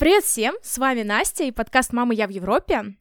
[0.00, 2.94] Привет всем, с вами Настя и подкаст «Мама, я в Европе».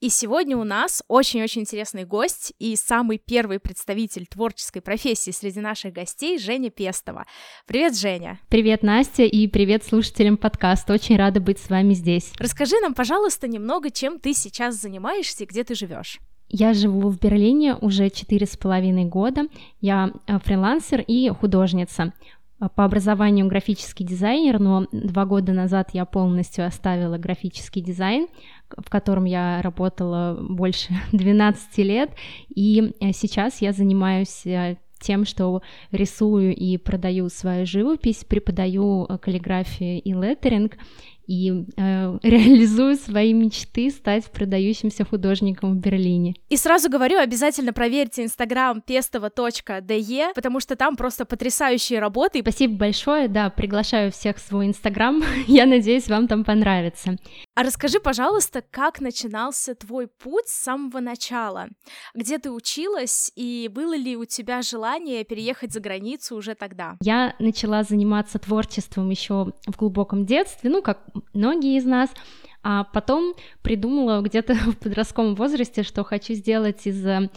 [0.00, 5.92] И сегодня у нас очень-очень интересный гость и самый первый представитель творческой профессии среди наших
[5.92, 7.26] гостей Женя Пестова.
[7.66, 8.40] Привет, Женя.
[8.48, 10.94] Привет, Настя, и привет слушателям подкаста.
[10.94, 12.32] Очень рада быть с вами здесь.
[12.38, 16.20] Расскажи нам, пожалуйста, немного, чем ты сейчас занимаешься и где ты живешь.
[16.48, 19.48] Я живу в Берлине уже четыре с половиной года.
[19.80, 22.12] Я э, фрилансер и художница.
[22.58, 28.28] По образованию графический дизайнер, но два года назад я полностью оставила графический дизайн,
[28.70, 32.10] в котором я работала больше 12 лет,
[32.48, 39.18] и э, сейчас я занимаюсь э, тем, что рисую и продаю свою живопись, преподаю э,
[39.18, 40.78] каллиграфию и леттеринг,
[41.26, 46.34] и э, реализую свои мечты стать продающимся художником в Берлине.
[46.48, 52.40] И сразу говорю, обязательно проверьте инстаграм pestovo.de, потому что там просто потрясающие работы.
[52.40, 57.16] Спасибо большое, да, приглашаю всех в свой инстаграм, я надеюсь, вам там понравится.
[57.54, 61.68] А расскажи, пожалуйста, как начинался твой путь с самого начала?
[62.14, 66.96] Где ты училась, и было ли у тебя желание переехать за границу уже тогда?
[67.02, 71.00] Я начала заниматься творчеством еще в глубоком детстве, ну, как
[71.32, 72.10] многие из нас,
[72.62, 77.30] а потом придумала где-то в подростковом возрасте, что хочу сделать из э,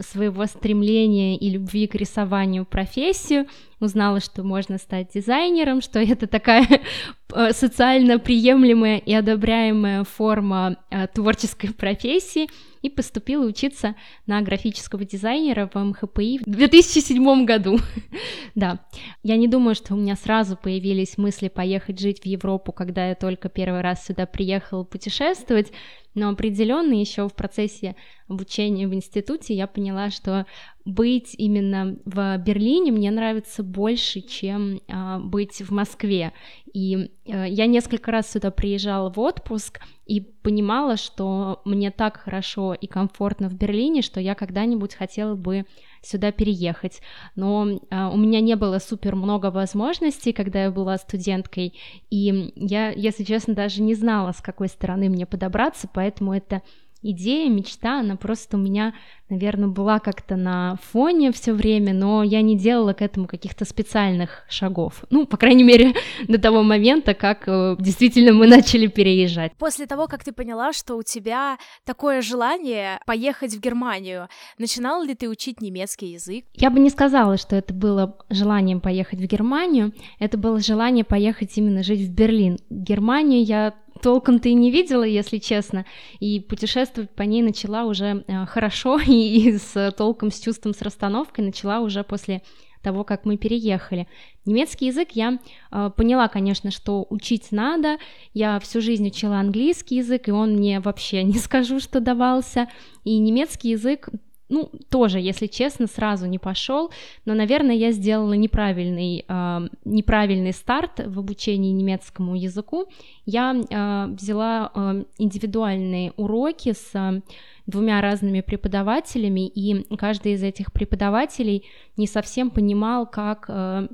[0.00, 3.46] своего стремления и любви к рисованию профессию,
[3.82, 6.66] узнала, что можно стать дизайнером, что это такая
[7.34, 12.48] э, социально приемлемая и одобряемая форма э, творческой профессии,
[12.82, 13.94] и поступила учиться
[14.26, 17.78] на графического дизайнера в МХПИ в 2007 году.
[18.54, 18.80] да,
[19.22, 23.14] я не думаю, что у меня сразу появились мысли поехать жить в Европу, когда я
[23.14, 25.72] только первый раз сюда приехала путешествовать,
[26.14, 27.96] но определенно еще в процессе
[28.28, 30.46] обучения в институте я поняла, что
[30.84, 36.32] быть именно в Берлине мне нравится больше, чем э, быть в Москве.
[36.72, 42.74] И э, я несколько раз сюда приезжала в отпуск и понимала, что мне так хорошо
[42.74, 45.66] и комфортно в Берлине, что я когда-нибудь хотела бы
[46.02, 47.00] сюда переехать.
[47.36, 51.74] Но э, у меня не было супер много возможностей, когда я была студенткой,
[52.10, 56.62] и я, если честно, даже не знала, с какой стороны мне подобраться, поэтому это
[57.02, 58.94] идея, мечта, она просто у меня,
[59.28, 64.44] наверное, была как-то на фоне все время, но я не делала к этому каких-то специальных
[64.48, 65.04] шагов.
[65.10, 65.94] Ну, по крайней мере,
[66.28, 69.52] до того момента, как э, действительно мы начали переезжать.
[69.58, 75.14] После того, как ты поняла, что у тебя такое желание поехать в Германию, начинала ли
[75.14, 76.44] ты учить немецкий язык?
[76.54, 81.56] Я бы не сказала, что это было желанием поехать в Германию, это было желание поехать
[81.56, 82.58] именно жить в Берлин.
[82.70, 85.86] Германию я толком-то и не видела, если честно,
[86.20, 90.82] и путешествовать по ней начала уже э, хорошо и, и с толком, с чувством, с
[90.82, 92.42] расстановкой начала уже после
[92.82, 94.08] того, как мы переехали.
[94.44, 95.38] Немецкий язык я
[95.70, 97.98] э, поняла, конечно, что учить надо.
[98.34, 102.68] Я всю жизнь учила английский язык, и он мне вообще не скажу, что давался.
[103.04, 104.08] И немецкий язык
[104.52, 106.90] ну, тоже, если честно, сразу не пошел,
[107.24, 112.84] но, наверное, я сделала неправильный, э, неправильный старт в обучении немецкому языку.
[113.24, 117.22] Я э, взяла э, индивидуальные уроки с э,
[117.66, 121.64] двумя разными преподавателями, и каждый из этих преподавателей
[121.96, 123.88] не совсем понимал, как, э,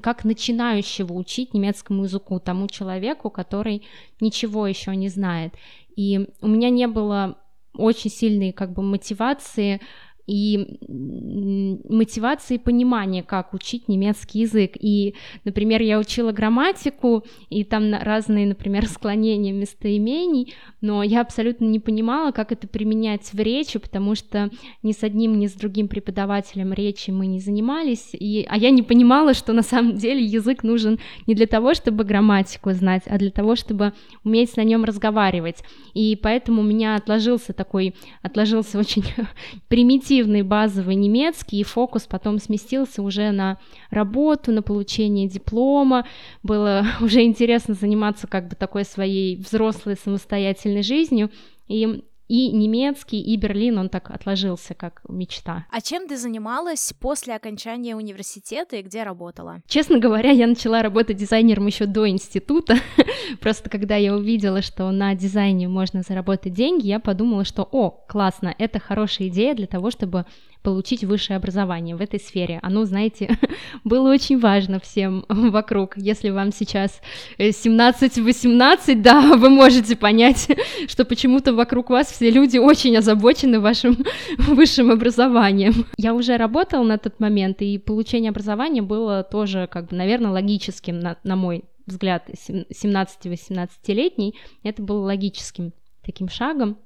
[0.00, 3.82] как начинающего учить немецкому языку тому человеку, который
[4.20, 5.54] ничего еще не знает.
[5.96, 7.36] И у меня не было
[7.74, 9.80] очень сильные как бы мотивации
[10.26, 14.72] и мотивации понимания, как учить немецкий язык.
[14.80, 15.14] И,
[15.44, 22.30] например, я учила грамматику, и там разные, например, склонения местоимений, но я абсолютно не понимала,
[22.30, 24.50] как это применять в речи, потому что
[24.82, 28.82] ни с одним, ни с другим преподавателем речи мы не занимались, и, а я не
[28.82, 33.30] понимала, что на самом деле язык нужен не для того, чтобы грамматику знать, а для
[33.30, 33.92] того, чтобы
[34.24, 35.62] уметь на нем разговаривать.
[35.92, 39.04] И поэтому у меня отложился такой, отложился очень
[39.68, 43.58] примитивный интуитивный базовый немецкий, и фокус потом сместился уже на
[43.90, 46.06] работу, на получение диплома.
[46.42, 51.30] Было уже интересно заниматься как бы такой своей взрослой самостоятельной жизнью.
[51.68, 55.66] И и немецкий, и Берлин, он так отложился как мечта.
[55.70, 59.62] А чем ты занималась после окончания университета и где работала?
[59.66, 62.76] Честно говоря, я начала работать дизайнером еще до института.
[63.40, 68.54] Просто когда я увидела, что на дизайне можно заработать деньги, я подумала, что, о, классно,
[68.58, 70.24] это хорошая идея для того, чтобы
[70.64, 72.58] получить высшее образование в этой сфере.
[72.62, 73.38] Оно, знаете,
[73.84, 75.96] было очень важно всем вокруг.
[75.96, 77.00] Если вам сейчас
[77.38, 80.48] 17-18, э, да, вы можете понять,
[80.88, 83.98] что почему-то вокруг вас все люди очень озабочены вашим
[84.38, 85.84] высшим образованием.
[85.98, 90.98] Я уже работала на тот момент, и получение образования было тоже, как бы, наверное, логическим,
[90.98, 96.78] на, на мой взгляд 17-18-летний, это было логическим таким шагом.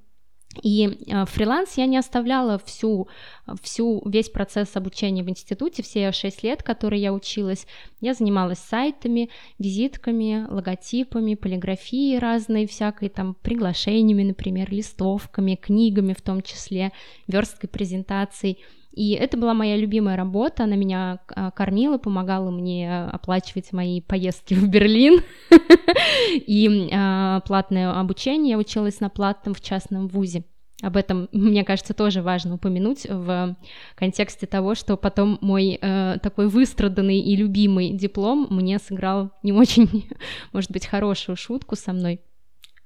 [0.63, 3.09] И э, фриланс я не оставляла всю,
[3.63, 7.67] всю, весь процесс обучения в институте, все шесть лет, которые я училась.
[8.01, 16.43] Я занималась сайтами, визитками, логотипами, полиграфией разной всякой, там, приглашениями, например, листовками, книгами в том
[16.43, 16.93] числе,
[17.27, 18.59] версткой презентаций.
[18.99, 24.55] И это была моя любимая работа, она меня а, кормила, помогала мне оплачивать мои поездки
[24.55, 25.21] в Берлин
[26.35, 28.51] и а, платное обучение.
[28.55, 30.43] Я училась на платном в частном вузе.
[30.83, 33.57] Об этом, мне кажется, тоже важно упомянуть в
[33.95, 40.09] контексте того, что потом мой э, такой выстраданный и любимый диплом мне сыграл не очень,
[40.53, 42.21] может быть, хорошую шутку со мной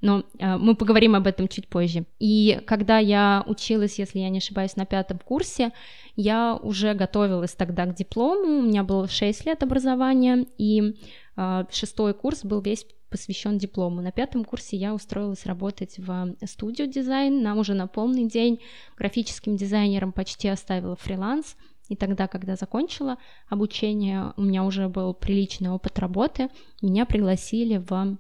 [0.03, 2.05] но э, мы поговорим об этом чуть позже.
[2.19, 5.71] И когда я училась, если я не ошибаюсь, на пятом курсе,
[6.17, 10.95] я уже готовилась тогда к диплому, у меня было 6 лет образования, и
[11.37, 14.01] э, шестой курс был весь посвящен диплому.
[14.01, 18.61] На пятом курсе я устроилась работать в студию дизайн, на уже на полный день,
[18.97, 21.57] графическим дизайнером почти оставила фриланс,
[21.89, 23.19] и тогда, когда закончила
[23.49, 26.49] обучение, у меня уже был приличный опыт работы,
[26.81, 28.17] меня пригласили в а,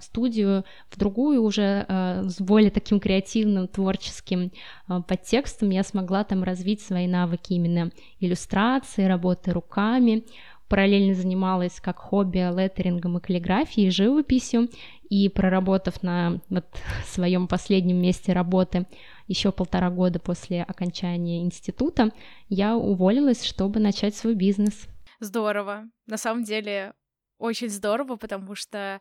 [0.00, 4.52] студию в другую уже а, с более таким креативным, творческим
[4.86, 10.24] а, подтекстом я смогла там развить свои навыки именно иллюстрации, работы руками,
[10.68, 14.68] параллельно занималась как хобби леттерингом и каллиграфией, живописью,
[15.08, 16.66] и проработав на вот
[17.06, 18.86] своем последнем месте работы
[19.28, 22.10] еще полтора года после окончания института,
[22.48, 24.86] я уволилась, чтобы начать свой бизнес.
[25.18, 25.84] Здорово.
[26.06, 26.92] На самом деле
[27.38, 29.00] очень здорово, потому что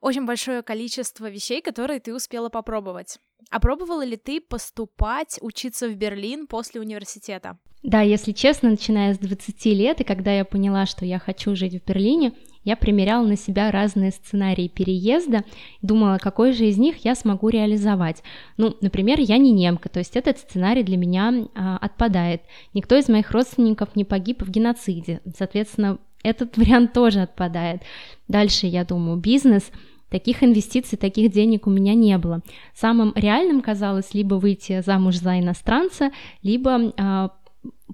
[0.00, 3.18] очень большое количество вещей, которые ты успела попробовать.
[3.50, 7.58] А пробовала ли ты поступать, учиться в Берлин после университета?
[7.82, 11.80] Да, если честно, начиная с 20 лет, и когда я поняла, что я хочу жить
[11.80, 12.32] в Берлине,
[12.62, 15.44] я примеряла на себя разные сценарии переезда,
[15.80, 18.22] думала, какой же из них я смогу реализовать.
[18.58, 22.42] Ну, например, я не немка, то есть этот сценарий для меня а, отпадает.
[22.74, 27.80] Никто из моих родственников не погиб в геноциде, соответственно, этот вариант тоже отпадает.
[28.28, 29.70] Дальше я думаю, бизнес–
[30.10, 32.40] Таких инвестиций, таких денег у меня не было.
[32.74, 36.10] Самым реальным казалось либо выйти замуж за иностранца,
[36.42, 37.28] либо э,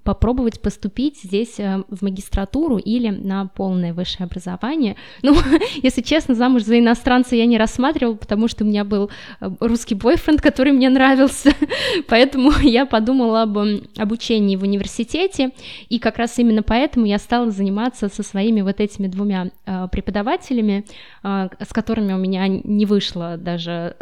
[0.03, 4.95] попробовать поступить здесь э, в магистратуру или на полное высшее образование.
[5.27, 5.35] Ну,
[5.83, 9.09] если честно, замуж за иностранца я не рассматривала, потому что у меня был
[9.41, 11.51] э, русский бойфренд, который мне нравился,
[12.07, 13.57] поэтому я подумала об
[13.97, 15.51] обучении в университете,
[15.89, 20.85] и как раз именно поэтому я стала заниматься со своими вот этими двумя э, преподавателями,
[21.23, 23.97] с которыми у меня не вышло даже,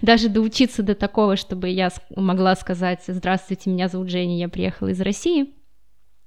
[0.00, 5.00] даже доучиться до такого, чтобы я могла сказать «Здравствуйте, меня зовут Женя, я приехала из
[5.00, 5.31] России»,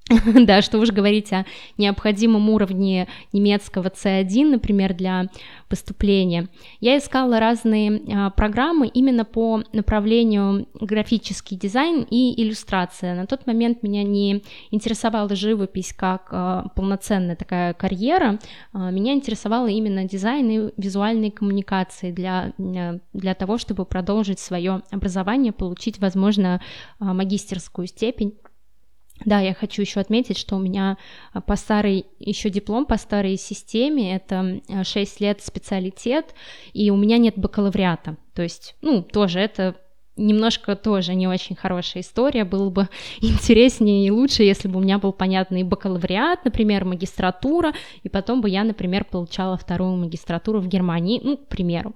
[0.46, 1.46] Да, что уж говорить о
[1.78, 5.30] необходимом уровне немецкого C1, например, для
[5.68, 6.48] поступления.
[6.80, 13.16] Я искала разные а, программы именно по направлению графический дизайн и иллюстрация.
[13.16, 18.40] На тот момент меня не интересовала живопись как а, полноценная такая карьера,
[18.74, 25.52] а, меня интересовало именно дизайн и визуальные коммуникации для, для того, чтобы продолжить свое образование,
[25.52, 26.62] получить, возможно,
[27.00, 28.36] магистерскую степень.
[29.24, 30.98] Да, я хочу еще отметить, что у меня
[31.32, 36.36] а, по старой, еще диплом по старой системе, это 6 лет специалитет,
[36.74, 38.18] и у меня нет бакалавриата.
[38.34, 39.76] То есть, ну, тоже это
[40.18, 42.44] немножко тоже не очень хорошая история.
[42.44, 42.90] Было бы
[43.22, 48.50] интереснее и лучше, если бы у меня был понятный бакалавриат, например, магистратура, и потом бы
[48.50, 51.94] я, например, получала вторую магистратуру в Германии, ну, к примеру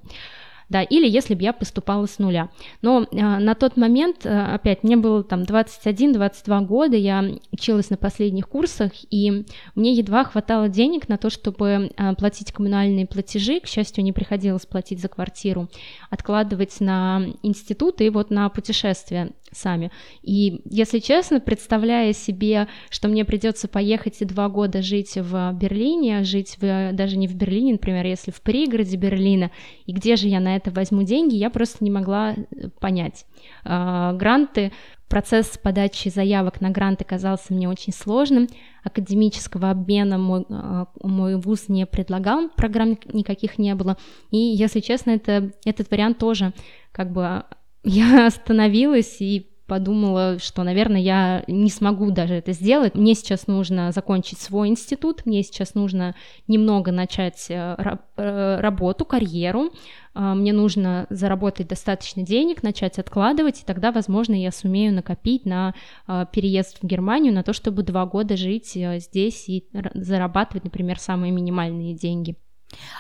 [0.70, 2.50] да, или если бы я поступала с нуля.
[2.82, 7.98] Но э, на тот момент, э, опять, мне было там 21-22 года, я училась на
[7.98, 9.46] последних курсах, и
[9.76, 14.66] мне едва хватало денег на то, чтобы э, платить коммунальные платежи, к счастью, не приходилось
[14.66, 15.70] платить за квартиру,
[16.10, 19.92] откладывать на институт и вот на путешествия сами.
[20.22, 26.24] И, если честно, представляя себе, что мне придется поехать и два года жить в Берлине,
[26.24, 29.52] жить в, даже не в Берлине, например, если в пригороде Берлина,
[29.86, 33.26] и где же я на это возьму деньги, я просто не могла э, понять.
[33.64, 34.72] А, гранты,
[35.08, 38.48] процесс подачи заявок на гранты казался мне очень сложным,
[38.84, 43.98] академического обмена мой, а, мой вуз не предлагал, программ никаких не было,
[44.32, 46.54] и, если честно, это, этот вариант тоже
[46.92, 47.44] как бы
[47.84, 52.96] я остановилась и подумала, что, наверное, я не смогу даже это сделать.
[52.96, 56.16] Мне сейчас нужно закончить свой институт, мне сейчас нужно
[56.48, 57.78] немного начать э,
[58.18, 59.72] э, работу, карьеру,
[60.16, 65.76] а, мне нужно заработать достаточно денег, начать откладывать, и тогда, возможно, я сумею накопить на
[66.08, 71.00] а, переезд в Германию, на то, чтобы два года жить э, здесь и зарабатывать, например,
[71.00, 72.36] самые минимальные деньги.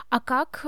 [0.09, 0.65] А как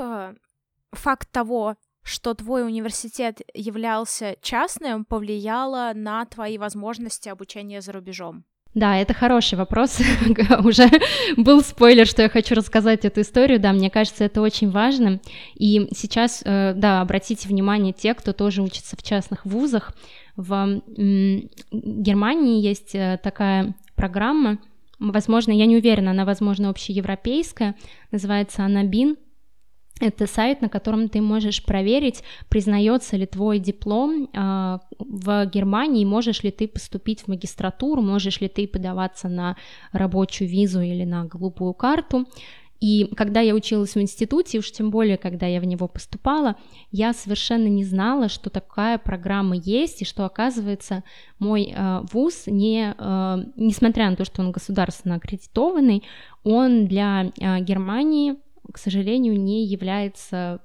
[0.91, 8.43] факт того, что твой университет являлся частным, повлияло на твои возможности обучения за рубежом?
[8.73, 9.99] Да, это хороший вопрос.
[10.63, 10.89] Уже
[11.35, 13.59] был спойлер, что я хочу рассказать эту историю.
[13.59, 15.19] Да, мне кажется, это очень важно.
[15.55, 19.93] И сейчас, э, да, обратите внимание те, кто тоже учится в частных вузах.
[20.37, 20.81] В
[21.71, 24.57] Германии есть э, такая программа,
[24.99, 27.75] возможно, я не уверена, она, возможно, общеевропейская,
[28.11, 29.17] называется она БИН,
[30.01, 36.43] это сайт, на котором ты можешь проверить, признается ли твой диплом э, в Германии, можешь
[36.43, 39.55] ли ты поступить в магистратуру, можешь ли ты подаваться на
[39.91, 42.25] рабочую визу или на голубую карту.
[42.81, 46.55] И когда я училась в институте, уж тем более, когда я в него поступала,
[46.91, 51.03] я совершенно не знала, что такая программа есть, и что, оказывается,
[51.37, 56.03] мой э, вуз, не, э, несмотря на то, что он государственно аккредитованный,
[56.43, 58.37] он для э, Германии
[58.71, 60.61] к сожалению, не является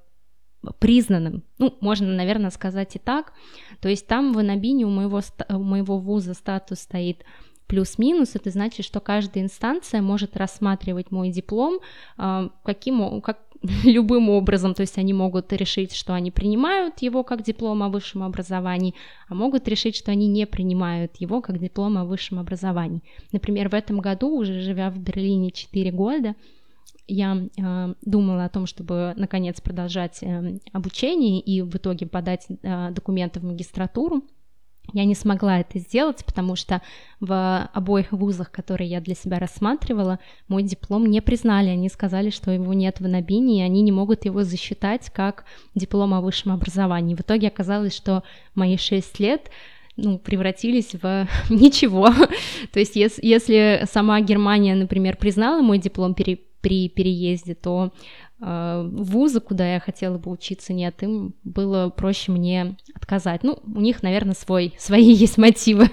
[0.79, 1.43] признанным.
[1.59, 3.33] Ну, можно, наверное, сказать и так.
[3.79, 7.23] То есть там в Анабине у моего, у моего вуза статус стоит
[7.67, 11.79] плюс-минус, это значит, что каждая инстанция может рассматривать мой диплом
[12.17, 13.39] э, каким, как,
[13.83, 18.23] любым образом, то есть они могут решить, что они принимают его как диплом о высшем
[18.23, 18.95] образовании,
[19.27, 23.03] а могут решить, что они не принимают его как диплом о высшем образовании.
[23.31, 26.35] Например, в этом году, уже живя в Берлине 4 года,
[27.07, 32.91] я э, думала о том, чтобы наконец продолжать э, обучение и в итоге подать э,
[32.91, 34.23] документы в магистратуру.
[34.93, 36.81] Я не смогла это сделать, потому что
[37.19, 41.69] в обоих вузах, которые я для себя рассматривала, мой диплом не признали.
[41.69, 45.43] Они сказали, что его нет в Анабине, и они не могут его засчитать как
[45.75, 47.15] диплом о высшем образовании.
[47.15, 48.23] В итоге оказалось, что
[48.55, 49.51] мои шесть лет
[49.97, 52.09] ну, превратились в ничего.
[52.71, 57.93] То есть, если, сама Германия, например, признала мой диплом пере, при переезде, то
[58.41, 63.43] э, вузы, куда я хотела бы учиться, нет, им было проще мне отказать.
[63.43, 65.89] Ну, у них, наверное, свой, свои есть мотивы.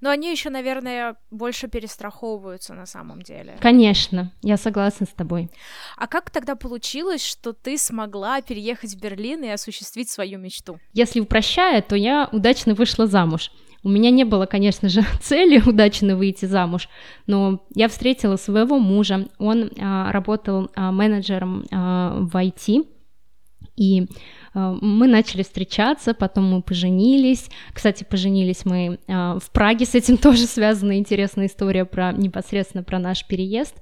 [0.00, 3.58] Но они еще, наверное, больше перестраховываются на самом деле.
[3.60, 5.50] Конечно, я согласна с тобой.
[5.96, 10.78] А как тогда получилось, что ты смогла переехать в Берлин и осуществить свою мечту?
[10.94, 13.50] Если упрощая, то я удачно вышла замуж.
[13.82, 16.88] У меня не было, конечно же, цели удачно выйти замуж,
[17.26, 19.28] но я встретила своего мужа.
[19.38, 22.86] Он а, работал а, менеджером а, в IT,
[23.76, 24.06] и
[24.54, 27.48] мы начали встречаться, потом мы поженились.
[27.72, 32.98] Кстати, поженились мы а, в Праге, с этим тоже связана интересная история про непосредственно про
[32.98, 33.74] наш переезд.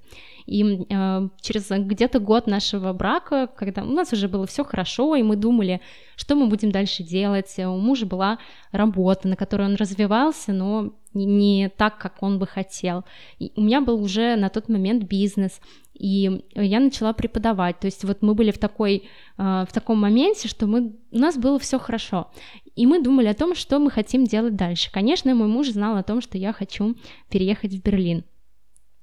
[0.48, 5.22] И э, через где-то год нашего брака, когда у нас уже было все хорошо, и
[5.22, 5.82] мы думали,
[6.16, 8.38] что мы будем дальше делать, у мужа была
[8.72, 13.04] работа, на которой он развивался, но не так, как он бы хотел.
[13.38, 15.60] И у меня был уже на тот момент бизнес,
[15.98, 17.80] и я начала преподавать.
[17.80, 19.04] То есть вот мы были в такой,
[19.36, 22.30] э, в таком моменте, что мы, у нас было все хорошо.
[22.76, 24.90] И мы думали о том, что мы хотим делать дальше.
[24.92, 26.94] Конечно, мой муж знал о том, что я хочу
[27.28, 28.24] переехать в Берлин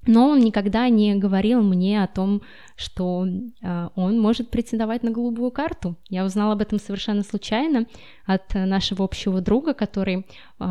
[0.05, 2.41] но он никогда не говорил мне о том,
[2.75, 5.95] что э, он может претендовать на голубую карту.
[6.09, 7.85] Я узнала об этом совершенно случайно
[8.25, 10.23] от нашего общего друга, который э,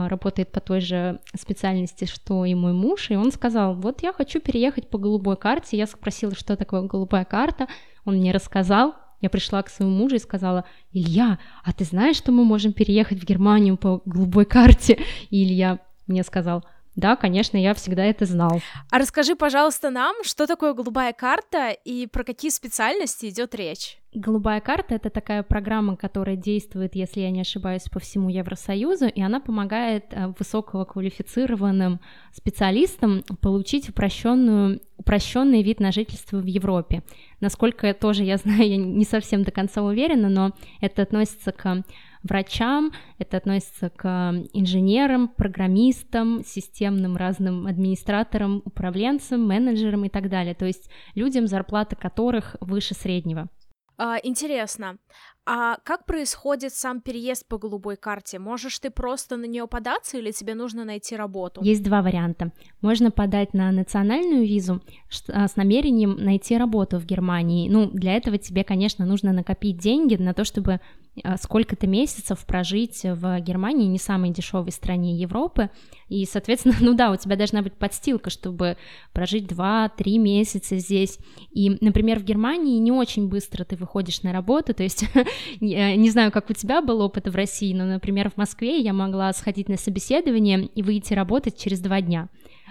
[0.08, 4.40] работает по той же специальности, что и мой муж, и он сказал, вот я хочу
[4.40, 5.76] переехать по голубой карте.
[5.76, 7.68] Я спросила, что такое голубая карта,
[8.04, 12.30] он мне рассказал, я пришла к своему мужу и сказала, Илья, а ты знаешь, что
[12.30, 14.98] мы можем переехать в Германию по голубой карте?
[15.30, 16.62] И Илья мне сказал,
[16.96, 18.60] да, конечно, я всегда это знал.
[18.90, 23.98] А расскажи, пожалуйста, нам, что такое голубая карта и про какие специальности идет речь?
[24.14, 29.20] Голубая карта— это такая программа, которая действует, если я не ошибаюсь, по всему Евросоюзу, и
[29.20, 31.98] она помогает э, высококвалифицированным
[32.32, 37.02] специалистам получить упрощенную, упрощенный вид на жительство в Европе.
[37.40, 41.82] Насколько тоже я знаю, я не совсем до конца уверена, но это относится к
[42.24, 44.06] врачам, это относится к
[44.52, 50.54] инженерам, программистам, системным разным администраторам, управленцам, менеджерам и так далее.
[50.54, 53.48] То есть людям, зарплата которых выше среднего.
[53.96, 54.98] А, интересно.
[55.46, 58.38] А как происходит сам переезд по голубой карте?
[58.38, 61.62] Можешь ты просто на нее податься или тебе нужно найти работу?
[61.62, 62.52] Есть два варианта.
[62.80, 64.80] Можно подать на национальную визу
[65.28, 67.68] а, с намерением найти работу в Германии.
[67.68, 70.80] Ну, для этого тебе, конечно, нужно накопить деньги на то, чтобы
[71.22, 75.70] а, сколько-то месяцев прожить в Германии, не самой дешевой стране Европы.
[76.08, 78.76] И, соответственно, ну да, у тебя должна быть подстилка, чтобы
[79.12, 81.18] прожить 2-3 месяца здесь.
[81.52, 85.04] И, например, в Германии не очень быстро ты выходишь на работу, то есть
[85.60, 89.32] не знаю, как у тебя был опыт в России, но, например, в Москве я могла
[89.32, 92.28] сходить на собеседование и выйти работать через два дня.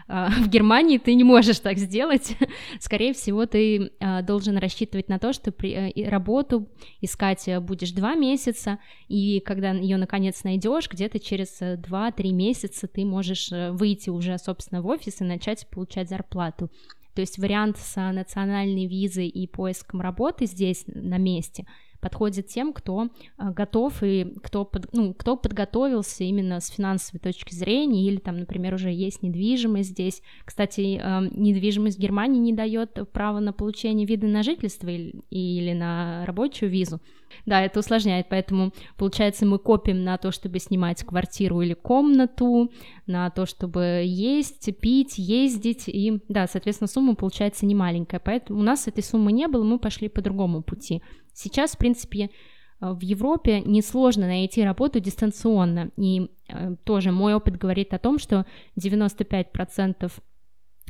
[0.07, 2.35] а, в Германии ты не можешь так сделать.
[2.79, 6.69] Скорее всего, ты а, должен рассчитывать на то, что э, работу
[7.01, 12.87] искать э, будешь два месяца, и когда ее наконец найдешь, где-то через 2-3 э, месяца
[12.87, 16.69] ты можешь выйти уже, собственно, в офис и начать получать зарплату.
[17.15, 21.65] То есть вариант с национальной визой и поиском работы здесь на месте—
[22.03, 23.07] подходит тем, кто
[23.37, 28.37] а, готов и кто, под, ну, кто подготовился именно с финансовой точки зрения, или там,
[28.37, 30.21] например, уже есть недвижимость здесь.
[30.43, 35.71] Кстати, а, недвижимость в Германии не дает права на получение вида на жительство или, или
[35.71, 36.99] на рабочую визу.
[37.45, 42.71] Да, это усложняет, поэтому, получается, мы копим на то, чтобы снимать квартиру или комнату,
[43.07, 48.63] на то, чтобы есть, пить, ездить, и, да, соответственно, сумма получается не маленькая, поэтому у
[48.63, 51.01] нас этой суммы не было, мы пошли по другому пути.
[51.33, 52.29] Сейчас, в принципе,
[52.91, 58.45] в Европе несложно найти работу дистанционно, и э, тоже мой опыт говорит о том, что
[58.77, 60.11] 95%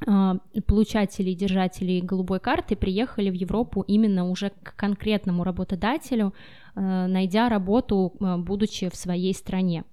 [0.06, 6.34] а, получателей, держателей голубой карты приехали в Европу именно уже к конкретному работодателю,
[6.76, 9.84] э, найдя работу, э, будучи в своей стране.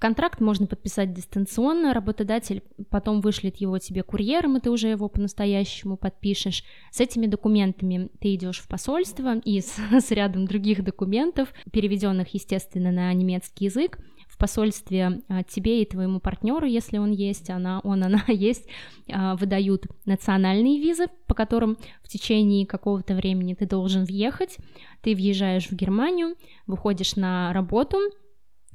[0.00, 5.98] Контракт можно подписать дистанционно, работодатель потом вышлет его тебе курьером, и ты уже его по-настоящему
[5.98, 6.64] подпишешь.
[6.90, 12.90] С этими документами ты идешь в посольство и с, с рядом других документов, переведенных, естественно,
[12.90, 13.98] на немецкий язык,
[14.40, 18.66] посольстве а, тебе и твоему партнеру, если он есть, она, он, она есть,
[19.12, 24.56] а, выдают национальные визы, по которым в течение какого-то времени ты должен въехать.
[25.02, 26.34] Ты въезжаешь в Германию,
[26.66, 27.98] выходишь на работу,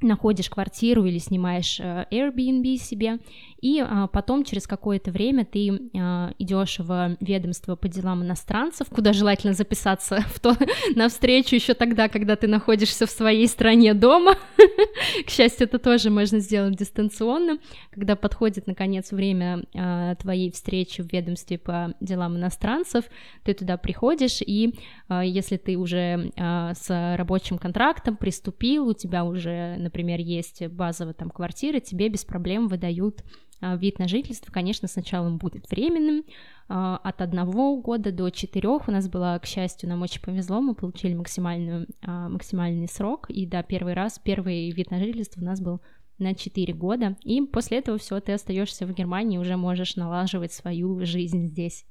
[0.00, 3.18] находишь квартиру или снимаешь э, Airbnb себе,
[3.60, 9.12] и а, потом через какое-то время ты а, идешь в ведомство по делам иностранцев, куда
[9.12, 10.56] желательно записаться в то,
[10.94, 14.36] на встречу еще тогда, когда ты находишься в своей стране дома.
[15.26, 17.58] К счастью, это тоже можно сделать дистанционно.
[17.90, 23.04] Когда подходит, наконец, время а, твоей встречи в ведомстве по делам иностранцев,
[23.42, 24.74] ты туда приходишь, и
[25.08, 31.80] если ты уже с рабочим контрактом приступил, у тебя уже, например, есть базовая там квартира,
[31.80, 33.24] тебе без проблем выдают
[33.60, 36.24] а, вид на жительство, конечно, сначала он будет временным,
[36.68, 38.88] а, от одного года до четырех.
[38.88, 43.46] У нас было, к счастью, нам очень повезло, мы получили максимальную, а, максимальный срок, и
[43.46, 45.80] да, первый раз, первый вид на жительство у нас был
[46.18, 51.04] на 4 года, и после этого все, ты остаешься в Германии, уже можешь налаживать свою
[51.04, 51.84] жизнь здесь.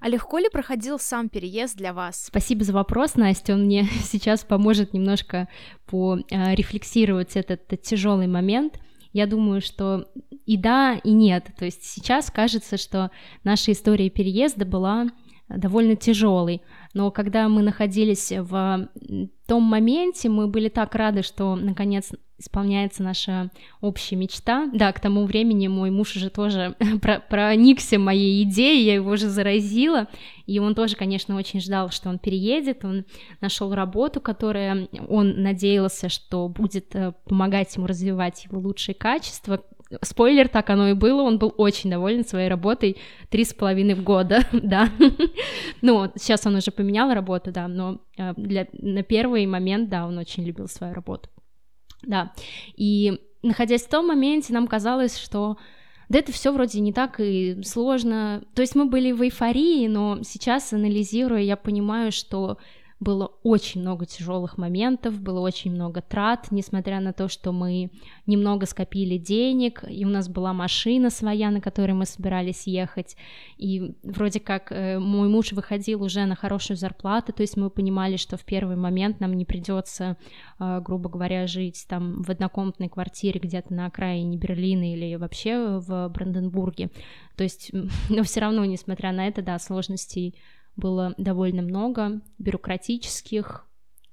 [0.00, 2.24] А легко ли проходил сам переезд для вас?
[2.26, 3.54] Спасибо за вопрос, Настя.
[3.54, 5.48] Он мне сейчас поможет немножко
[5.86, 8.78] порефлексировать этот, этот тяжелый момент
[9.12, 10.08] я думаю, что
[10.46, 11.50] и да, и нет.
[11.58, 13.10] То есть сейчас кажется, что
[13.44, 15.06] наша история переезда была
[15.48, 16.62] довольно тяжелой.
[16.94, 18.88] Но когда мы находились в
[19.46, 23.50] том моменте, мы были так рады, что наконец исполняется наша
[23.80, 24.68] общая мечта.
[24.72, 26.74] Да, к тому времени мой муж уже тоже
[27.28, 30.08] проникся моей идеей, я его уже заразила,
[30.46, 33.04] и он тоже, конечно, очень ждал, что он переедет, он
[33.40, 39.62] нашел работу, которая он надеялся, что будет э, помогать ему развивать его лучшие качества,
[40.02, 42.96] Спойлер, так оно и было, он был очень доволен своей работой
[43.28, 44.88] три с половиной года, да.
[45.82, 50.16] ну, сейчас он уже поменял работу, да, но э, для, на первый момент, да, он
[50.16, 51.28] очень любил свою работу.
[52.02, 52.32] Да,
[52.76, 55.56] и находясь в том моменте, нам казалось, что
[56.08, 58.42] да это все вроде не так и сложно.
[58.54, 62.58] То есть мы были в эйфории, но сейчас, анализируя, я понимаю, что
[63.00, 67.90] было очень много тяжелых моментов, было очень много трат, несмотря на то, что мы
[68.26, 73.16] немного скопили денег, и у нас была машина своя, на которой мы собирались ехать,
[73.56, 78.16] и вроде как э, мой муж выходил уже на хорошую зарплату, то есть мы понимали,
[78.16, 80.18] что в первый момент нам не придется,
[80.58, 86.08] э, грубо говоря, жить там в однокомнатной квартире где-то на окраине Берлина или вообще в
[86.10, 86.90] Бранденбурге,
[87.36, 87.70] то есть,
[88.10, 90.34] но все равно, несмотря на это, да, сложностей
[90.76, 93.66] было довольно много, бюрократических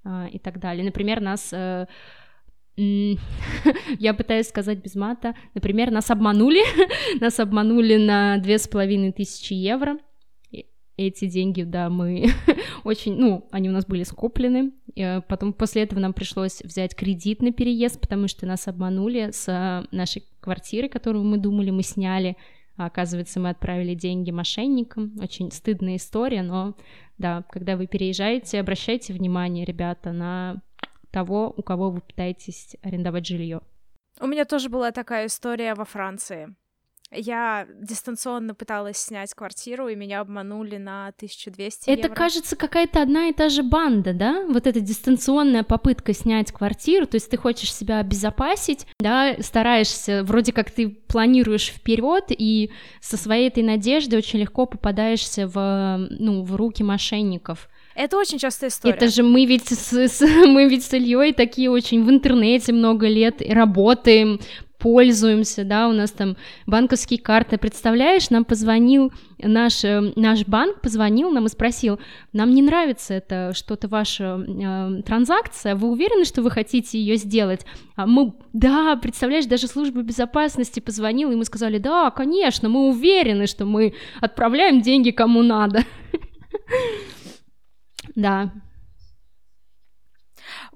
[0.04, 0.86] э, и так далее.
[0.86, 1.52] Например, нас...
[1.54, 1.88] Э,
[2.78, 5.36] я пытаюсь сказать без мата.
[5.56, 6.62] Например, нас обманули.
[7.20, 9.98] нас обманули на две с половиной тысячи евро.
[10.96, 12.28] Эти деньги, да, мы
[12.84, 14.74] очень, ну, они у нас были скоплены.
[14.96, 19.86] И потом после этого нам пришлось взять кредит на переезд, потому что нас обманули с
[19.91, 22.36] нашей квартиры, которую мы думали, мы сняли.
[22.78, 25.16] А оказывается, мы отправили деньги мошенникам.
[25.20, 26.76] Очень стыдная история, но
[27.18, 30.62] да, когда вы переезжаете, обращайте внимание, ребята, на
[31.12, 33.62] того, у кого вы пытаетесь арендовать жилье.
[34.20, 36.56] У меня тоже была такая история во Франции.
[37.12, 42.13] Я дистанционно пыталась снять квартиру, и меня обманули на 1200 Это, евро.
[42.13, 44.46] кажется, какая-то одна и та же банда, да?
[44.50, 50.52] Вот эта дистанционная попытка снять квартиру, то есть ты хочешь себя обезопасить, да, стараешься, вроде
[50.52, 56.56] как ты планируешь вперед, и со своей этой надеждой очень легко попадаешься в, ну, в
[56.56, 57.70] руки мошенников.
[57.96, 58.93] Это очень частая история.
[58.93, 63.08] Это же мы ведь с, с, мы ведь с Ильей такие очень в интернете много
[63.08, 64.39] лет работаем,
[64.78, 71.32] пользуемся, да, у нас там банковские карты, представляешь, нам позвонил наш, э, наш банк, позвонил
[71.32, 72.00] нам и спросил,
[72.34, 77.66] нам не нравится это что-то ваша э, транзакция, вы уверены, что вы хотите ее сделать?
[77.96, 83.48] А мы, да, представляешь, даже служба безопасности позвонила, и мы сказали, да, конечно, мы уверены,
[83.48, 85.84] что мы отправляем деньги кому надо.
[88.16, 88.52] Да,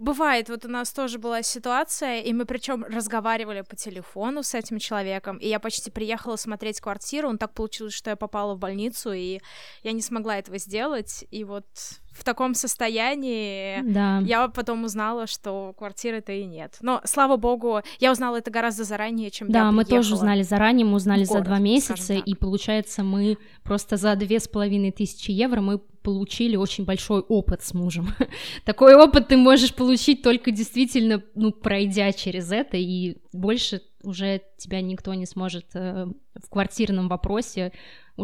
[0.02, 4.80] Бывает, вот у нас тоже была ситуация, и мы причем разговаривали по телефону с этим
[4.80, 9.12] человеком, и я почти приехала смотреть квартиру, он так получилось, что я попала в больницу,
[9.12, 9.42] и
[9.84, 11.68] я не смогла этого сделать, и вот
[12.12, 14.20] в таком состоянии да.
[14.26, 16.78] я потом узнала, что квартиры-то и нет.
[16.82, 20.42] Но, слава богу, я узнала это гораздо заранее, чем да, я Да, мы тоже узнали
[20.42, 24.92] заранее, мы узнали город, за два месяца, и получается мы просто за две с половиной
[24.92, 28.10] тысячи евро мы получили очень большой опыт с мужем.
[28.66, 34.82] Такой опыт ты можешь получить только действительно, ну, пройдя через это, и больше уже тебя
[34.82, 37.72] никто не сможет э, в квартирном вопросе.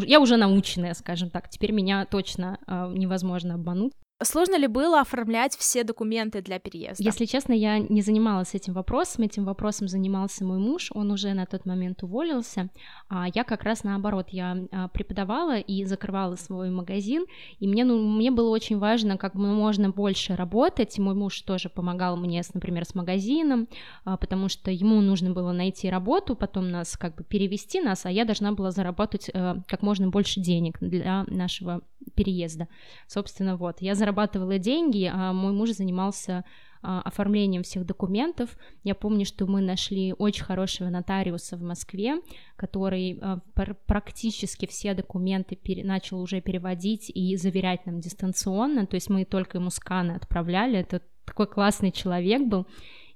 [0.05, 3.93] Я уже наученная, скажем так, теперь меня точно э, невозможно обмануть.
[4.23, 7.03] Сложно ли было оформлять все документы для переезда?
[7.03, 9.25] Если честно, я не занималась этим вопросом.
[9.25, 10.89] Этим вопросом занимался мой муж.
[10.95, 12.69] Он уже на тот момент уволился.
[13.09, 17.25] А я как раз наоборот, я а, преподавала и закрывала свой магазин.
[17.59, 20.97] И мне, ну, мне было очень важно как можно больше работать.
[20.97, 23.67] Мой муж тоже помогал мне, например, с магазином,
[24.03, 28.09] а, потому что ему нужно было найти работу, потом нас как бы перевести нас, а
[28.09, 31.81] я должна была заработать э, как можно больше денег для нашего
[32.15, 32.67] переезда.
[33.07, 36.45] Собственно, вот, я зарабатывала деньги, а мой муж занимался
[36.81, 38.57] а, оформлением всех документов.
[38.83, 42.21] Я помню, что мы нашли очень хорошего нотариуса в Москве,
[42.55, 43.39] который а,
[43.85, 49.69] практически все документы начал уже переводить и заверять нам дистанционно, то есть мы только ему
[49.69, 52.65] сканы отправляли, это такой классный человек был,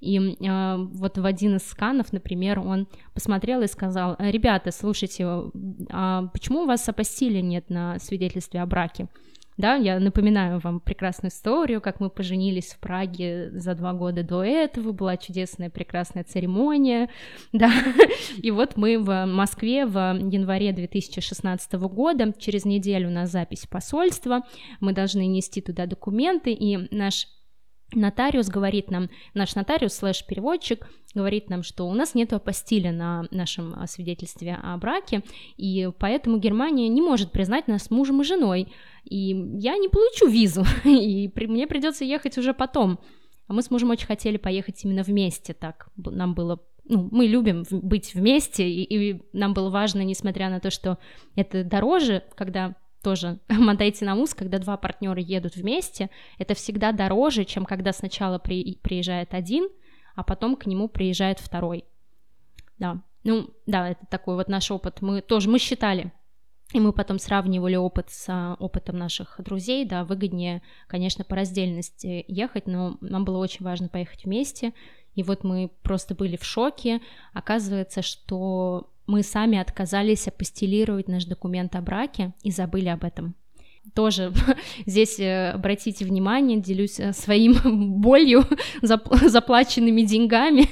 [0.02, 5.26] и э, вот в один из сканов, например, он посмотрел и сказал, ребята, слушайте,
[5.92, 9.08] а почему у вас апостили нет на свидетельстве о браке?
[9.58, 14.44] Да, я напоминаю вам прекрасную историю, как мы поженились в Праге за два года до
[14.44, 17.10] этого, была чудесная, прекрасная церемония,
[17.52, 17.72] да,
[18.42, 24.42] и вот мы в Москве в январе 2016 года, через неделю на запись посольства,
[24.80, 27.28] мы должны нести туда документы, и наш
[27.94, 33.74] Нотариус говорит нам, наш нотариус слэш-переводчик говорит нам, что у нас нет апостиля на нашем
[33.76, 35.24] а, свидетельстве о браке,
[35.58, 38.74] и поэтому Германия не может признать нас мужем и женой,
[39.04, 43.00] и я не получу визу, и при, мне придется ехать уже потом.
[43.48, 47.64] А мы с мужем очень хотели поехать именно вместе, так нам было ну, мы любим
[47.70, 50.98] быть вместе, и, и нам было важно, несмотря на то, что
[51.36, 57.46] это дороже, когда тоже мотайте на ус, когда два партнера едут вместе, это всегда дороже,
[57.46, 59.70] чем когда сначала при, приезжает один,
[60.16, 61.86] а потом к нему приезжает второй.
[62.78, 65.02] Да, ну, да, это такой вот наш опыт.
[65.02, 66.12] Мы тоже, мы считали,
[66.74, 72.26] и мы потом сравнивали опыт с а, опытом наших друзей, да, выгоднее, конечно, по раздельности
[72.28, 74.74] ехать, но нам было очень важно поехать вместе,
[75.14, 77.02] и вот мы просто были в шоке.
[77.34, 83.36] Оказывается, что мы сами отказались апостелировать наш документ о браке и забыли об этом.
[83.94, 84.32] Тоже
[84.86, 87.56] здесь э, обратите внимание, делюсь э, своим
[88.02, 88.46] болью,
[88.82, 90.68] заплаченными деньгами.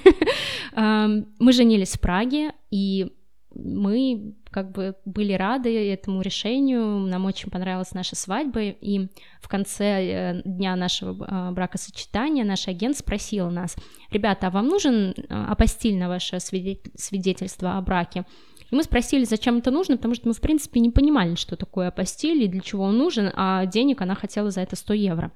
[0.75, 3.11] Мы женились в Праге, и
[3.63, 9.07] мы как бы были рады этому решению, нам очень понравилась наша свадьба, и
[9.41, 13.75] в конце э, дня нашего а, бракосочетания наш агент спросил нас,
[14.11, 18.25] ребята, а вам нужен а, апостиль на ваше свидетельство о браке?
[18.71, 21.87] И мы спросили, зачем это нужно, потому что мы, в принципе, не понимали, что такое
[21.87, 25.31] апостиль и для чего он нужен, а денег она хотела за это 100 евро.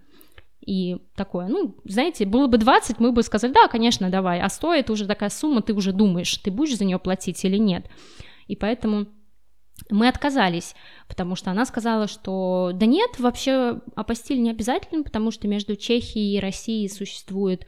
[0.66, 4.90] И такое, ну, знаете, было бы 20, мы бы сказали, да, конечно, давай, а стоит
[4.90, 7.88] уже такая сумма, ты уже думаешь, ты будешь за нее платить или нет.
[8.48, 9.08] И поэтому
[9.90, 10.76] мы отказались,
[11.08, 16.38] потому что она сказала, что да нет, вообще апостиль не обязательно, потому что между Чехией
[16.38, 17.66] и Россией существует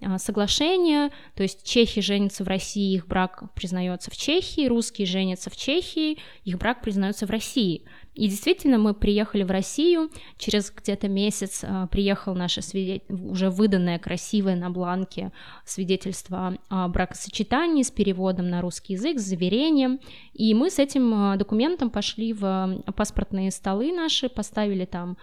[0.00, 5.50] а, соглашение, то есть чехи женятся в России, их брак признается в Чехии, русские женятся
[5.50, 7.84] в Чехии, их брак признается в России.
[8.18, 13.04] И действительно, мы приехали в Россию, через где-то месяц э, приехал наше свидет...
[13.08, 15.30] уже выданное красивое на бланке
[15.64, 20.00] свидетельство о бракосочетании с переводом на русский язык, с заверением.
[20.34, 25.16] И мы с этим документом пошли в паспортные столы наши, поставили там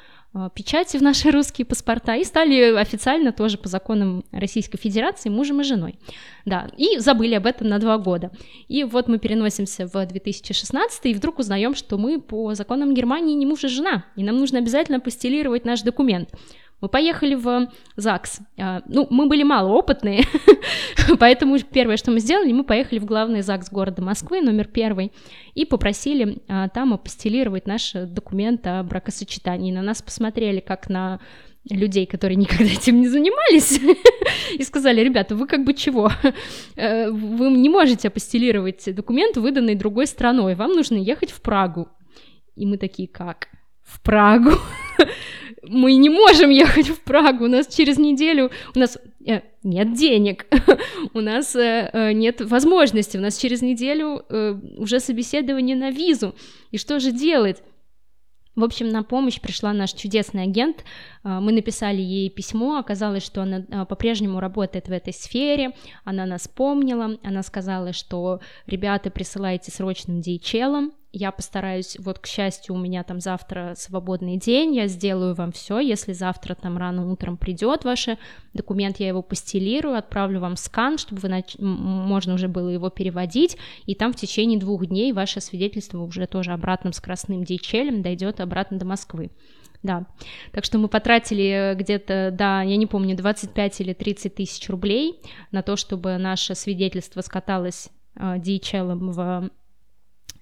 [0.53, 5.63] печати в наши русские паспорта и стали официально тоже по законам Российской Федерации мужем и
[5.63, 5.95] женой.
[6.45, 8.31] Да, и забыли об этом на два года.
[8.67, 13.45] И вот мы переносимся в 2016 и вдруг узнаем, что мы по законам Германии не
[13.45, 16.29] муж и жена, и нам нужно обязательно постелировать наш документ.
[16.85, 18.41] Мы поехали в ЗАГС.
[18.59, 20.23] А, ну, мы были малоопытные,
[21.19, 25.11] поэтому первое, что мы сделали, мы поехали в главный ЗАГС города Москвы, номер первый,
[25.55, 29.71] и попросили а, там апостелировать наш документ о бракосочетании.
[29.71, 31.19] На нас посмотрели как на
[31.67, 33.81] людей, которые никогда этим не занимались,
[34.53, 36.11] и сказали, ребята, вы как бы чего?
[36.75, 41.87] Э, вы не можете апостелировать документ, выданный другой страной, вам нужно ехать в Прагу.
[42.55, 43.47] И мы такие, как?
[43.81, 44.51] В Прагу?
[45.69, 50.45] Мы не можем ехать в Прагу, у нас через неделю, у нас э, нет денег,
[51.13, 56.35] у нас э, э, нет возможности, у нас через неделю э, уже собеседование на визу,
[56.71, 57.61] и что же делать?
[58.55, 60.85] В общем, на помощь пришла наш чудесный агент.
[61.23, 65.71] Э, мы написали ей письмо, оказалось, что она э, по-прежнему работает в этой сфере.
[66.05, 72.75] Она нас помнила, она сказала, что ребята, присылайте срочным DHL, я постараюсь, вот, к счастью,
[72.75, 77.37] у меня там завтра свободный день, я сделаю вам все, если завтра там рано утром
[77.37, 78.09] придет ваш
[78.53, 81.55] документ, я его постелирую, отправлю вам скан, чтобы вы нач...
[81.57, 86.51] можно уже было его переводить, и там в течение двух дней ваше свидетельство уже тоже
[86.51, 89.31] обратным скоростным DHL дойдет обратно до Москвы.
[89.83, 90.07] Да,
[90.51, 95.61] так что мы потратили где-то, да, я не помню, 25 или 30 тысяч рублей на
[95.61, 99.49] то, чтобы наше свидетельство скаталось э, DHL в а,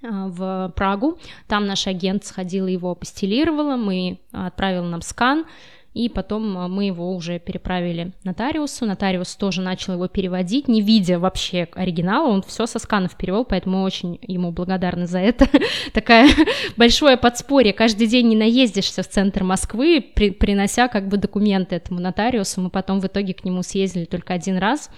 [0.04, 1.18] в Прагу.
[1.48, 5.46] Там наш агент сходил его постелировала, мы отправил нам скан,
[5.94, 8.86] и потом а, мы его уже переправили нотариусу.
[8.86, 13.78] Нотариус тоже начал его переводить, не видя вообще оригинала, он все со сканов перевел, поэтому
[13.78, 15.48] мы очень ему благодарны за это.
[15.94, 16.30] Такая
[16.78, 17.74] большое подспорье.
[17.74, 22.62] Каждый день не наездишься в центр Москвы, при, принося как бы документы этому нотариусу.
[22.62, 24.90] Мы потом в итоге к нему съездили только один раз,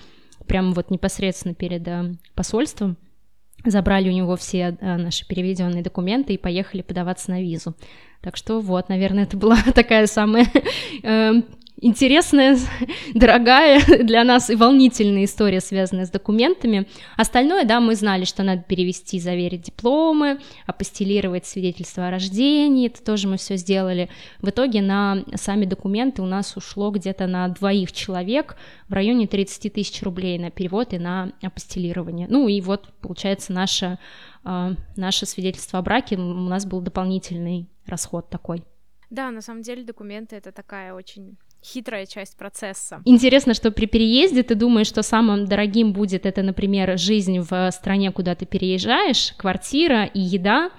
[0.48, 2.98] прямо вот непосредственно перед э, посольством
[3.66, 7.76] забрали у него все э, наши переведенные документы и поехали подаваться на визу.
[8.22, 10.48] Так что вот, наверное, это была такая самая
[11.04, 11.42] э,
[11.78, 12.58] интересная,
[13.14, 16.88] дорогая для нас и волнительная история, связанная с документами.
[17.18, 23.28] Остальное, да, мы знали, что надо перевести, заверить дипломы, апостелировать свидетельство о рождении, это тоже
[23.28, 24.10] мы все сделали.
[24.40, 28.58] В итоге на сами документы у нас ушло где-то на двоих человек
[28.88, 32.28] в районе 30 тысяч рублей на перевод и на апостелирование.
[32.30, 34.00] Ну и вот, получается, наше,
[34.44, 38.64] а, наше свидетельство о браке, у нас был дополнительный расход такой.
[39.10, 43.02] Да, на самом деле документы это такая очень хитрая часть процесса.
[43.06, 48.12] Интересно, что при переезде ты думаешь, что самым дорогим будет это, например, жизнь в стране,
[48.12, 50.70] куда ты переезжаешь, квартира и еда,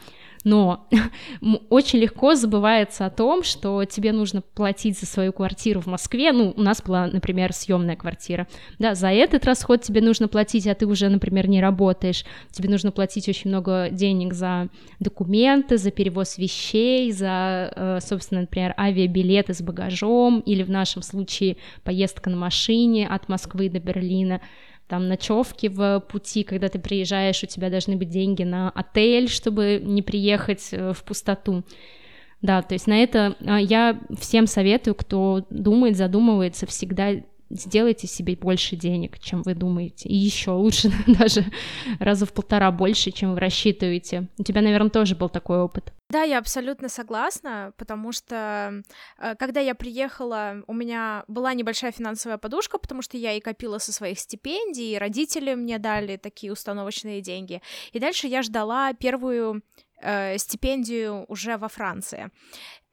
[0.47, 0.87] но
[1.71, 6.55] очень легко забывается о том, что тебе нужно платить за свою квартиру в Москве, ну,
[6.57, 8.47] у нас была, например, съемная квартира,
[8.79, 12.93] да, за этот расход тебе нужно платить, а ты уже, например, не работаешь, тебе нужно
[12.93, 14.69] платить очень много денег за
[15.01, 21.57] документы, за перевоз вещей, за, э, собственно, например, авиабилеты с багажом, или в нашем случае
[21.83, 24.41] поездка на машине от Москвы до Берлина,
[24.89, 29.81] там ночевки в пути, когда ты приезжаешь, у тебя должны быть деньги на отель, чтобы
[29.83, 31.65] не приехать э, в пустоту.
[32.43, 37.15] Да, то есть на это а, я всем советую, кто думает, задумывается, всегда
[37.51, 40.09] сделайте себе больше денег, чем вы думаете.
[40.09, 41.45] И еще лучше даже
[41.99, 44.29] раза в полтора больше, чем вы рассчитываете.
[44.39, 45.93] У тебя, наверное, тоже был такой опыт.
[46.09, 48.83] Да, я абсолютно согласна, потому что
[49.19, 53.79] э, когда я приехала, у меня была небольшая финансовая подушка, потому что я и копила
[53.79, 57.61] со своих стипендий, и родители мне дали такие установочные деньги.
[57.93, 59.63] И дальше я ждала первую
[60.01, 62.31] э, стипендию уже во Франции.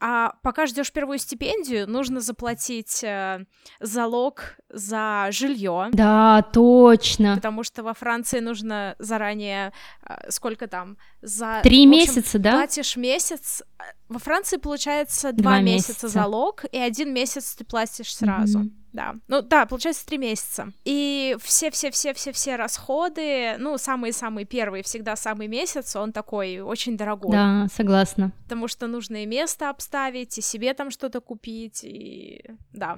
[0.06, 3.46] А пока ждешь первую стипендию, нужно заплатить э,
[3.80, 5.90] залог за жилье.
[5.94, 7.36] Да, точно.
[7.36, 9.72] Потому что во Франции нужно заранее
[10.06, 12.52] э, сколько там за три месяца, да?
[12.52, 13.64] Платишь месяц.
[14.10, 18.60] Во Франции получается два, два месяца, месяца залог и один месяц ты платишь сразу.
[18.60, 18.83] Mm-hmm.
[18.94, 20.72] Да, ну да, получается три месяца.
[20.86, 27.32] И все-все-все-все-все расходы, ну, самые-самые первые, всегда самый месяц, он такой очень дорогой.
[27.32, 28.32] Да, согласна.
[28.44, 32.98] Потому что нужно и место обставить, и себе там что-то купить, и да.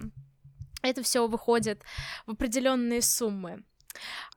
[0.82, 1.82] Это все выходит
[2.28, 3.64] в определенные суммы.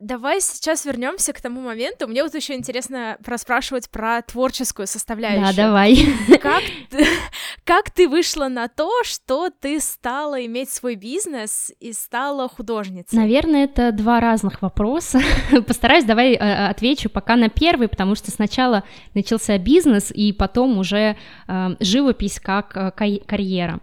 [0.01, 2.07] Давай сейчас вернемся к тому моменту.
[2.07, 5.57] Мне вот еще интересно проспрашивать про творческую составляющую.
[5.57, 5.99] Да, давай.
[6.41, 7.07] Как ты,
[7.65, 13.19] как ты вышла на то, что ты стала иметь свой бизнес и стала художницей?
[13.19, 15.21] Наверное, это два разных вопроса.
[15.67, 21.17] Постараюсь, давай э, отвечу пока на первый, потому что сначала начался бизнес, и потом уже
[21.49, 22.93] э, живопись как э,
[23.27, 23.81] карьера.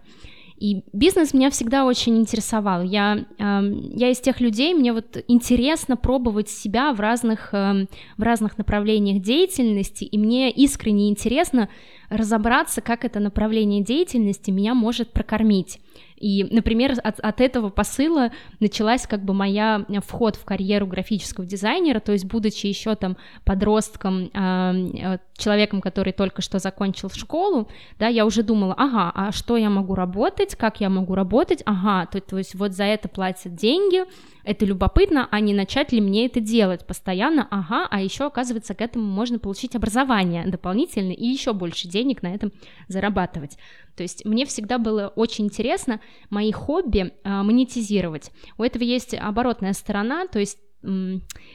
[0.58, 2.82] И бизнес меня всегда очень интересовал.
[2.82, 3.60] Я, э,
[3.94, 9.22] я из тех людей, мне вот интересно пробовать себя в разных, э, в разных направлениях
[9.22, 11.68] деятельности, и мне искренне интересно
[12.08, 15.80] разобраться, как это направление деятельности меня может прокормить.
[16.16, 21.46] И, например, от, от этого посыла началась как бы моя э, вход в карьеру графического
[21.46, 28.08] дизайнера, то есть будучи еще там подростком, э, человеком, который только что закончил школу, да,
[28.08, 32.20] я уже думала, ага, а что я могу работать, как я могу работать, ага, то,
[32.20, 34.04] то есть вот за это платят деньги,
[34.46, 38.80] это любопытно, а не начать ли мне это делать постоянно, ага, а еще, оказывается, к
[38.80, 42.52] этому можно получить образование дополнительно и еще больше денег на этом
[42.88, 43.58] зарабатывать.
[43.96, 48.30] То есть мне всегда было очень интересно мои хобби э, монетизировать.
[48.56, 50.58] У этого есть оборотная сторона, то есть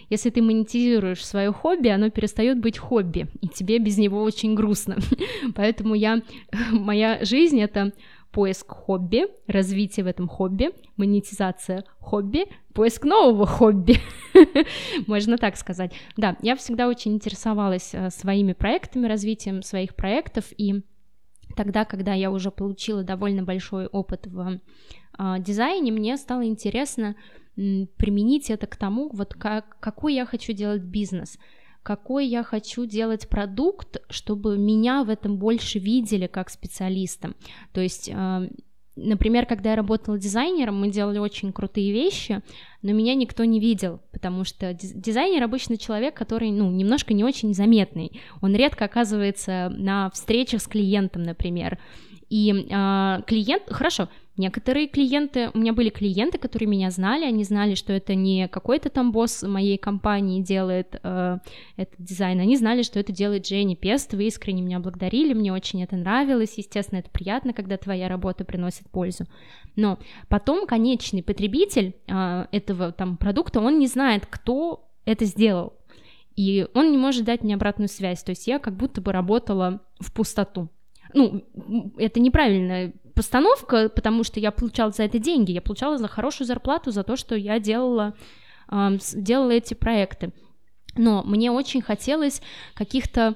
[0.10, 4.98] если ты монетизируешь свое хобби, оно перестает быть хобби, и тебе без него очень грустно.
[5.56, 6.22] Поэтому я,
[6.72, 7.94] моя жизнь это
[8.32, 13.98] поиск хобби, развитие в этом хобби, монетизация хобби, поиск нового хобби,
[15.08, 15.94] можно так сказать.
[16.18, 20.82] Да, я всегда очень интересовалась э, своими проектами, развитием своих проектов, и
[21.56, 24.60] тогда, когда я уже получила довольно большой опыт в
[25.20, 27.16] э, дизайне, мне стало интересно
[27.56, 31.38] применить это к тому, вот как, какой я хочу делать бизнес–
[31.84, 37.34] какой я хочу делать продукт, чтобы меня в этом больше видели как специалиста.
[37.74, 38.50] То есть э,
[38.98, 42.42] Например, когда я работала дизайнером, мы делали очень крутые вещи,
[42.82, 47.54] но меня никто не видел, потому что дизайнер обычно человек, который, ну, немножко не очень
[47.54, 48.20] заметный.
[48.42, 51.80] Он редко оказывается на встречах с клиентом, например.
[52.30, 57.76] И э, клиент, хорошо, Некоторые клиенты, у меня были клиенты, которые меня знали, они знали,
[57.76, 61.38] что это не какой-то там босс моей компании делает э,
[61.76, 65.84] этот дизайн, они знали, что это делает Дженни Пест, вы искренне меня благодарили, мне очень
[65.84, 69.26] это нравилось, естественно, это приятно, когда твоя работа приносит пользу.
[69.76, 75.74] Но потом конечный потребитель э, этого там продукта, он не знает, кто это сделал,
[76.38, 79.82] и он не может дать мне обратную связь, то есть я как будто бы работала
[80.00, 80.70] в пустоту.
[81.14, 81.44] Ну,
[81.98, 86.92] это неправильно постановка, потому что я получала за это деньги, я получала за хорошую зарплату
[86.92, 88.16] за то, что я делала,
[88.70, 90.32] делала эти проекты.
[90.96, 92.42] Но мне очень хотелось
[92.74, 93.36] каких-то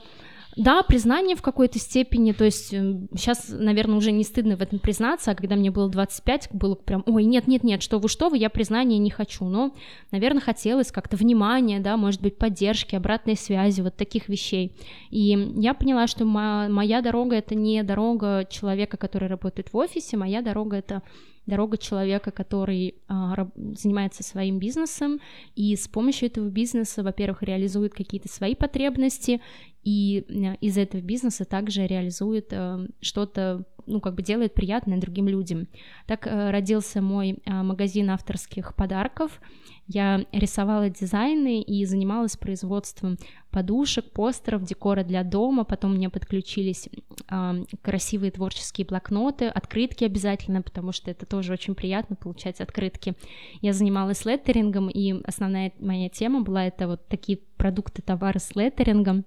[0.55, 4.79] да, признание в какой-то степени, то есть сейчас, эм, наверное, уже не стыдно в этом
[4.79, 8.49] признаться, а когда мне было 25, было прям, ой, нет-нет-нет, что вы, что вы, я
[8.49, 9.75] признания не хочу, но,
[10.11, 14.71] наверное, хотелось как-то внимания, да, может быть, поддержки, обратной связи, вот таких вещей.
[15.09, 20.41] И я поняла, что моя дорога— это не дорога человека, который работает в офисе, моя
[20.41, 21.01] дорога— это
[21.45, 25.19] дорога человека, который а, занимается своим бизнесом
[25.55, 29.41] и с помощью этого бизнеса, во-первых, реализует какие-то свои потребности
[29.84, 30.25] и
[30.62, 35.67] из этого бизнеса также реализует а, что-то, ну, как бы делает приятное другим людям.
[36.08, 39.39] Так а, родился мой магазин авторских подарков,
[39.88, 43.17] я рисовала дизайны и занималась производством
[43.52, 45.63] подушек, постеров, декора для дома.
[45.63, 46.89] Потом мне подключились
[47.30, 53.13] э, красивые творческие блокноты, открытки обязательно, потому что это тоже очень приятно получать открытки.
[53.62, 59.24] Я занималась леттерингом, и основная моя тема была это вот такие продукты, товары с леттерингом.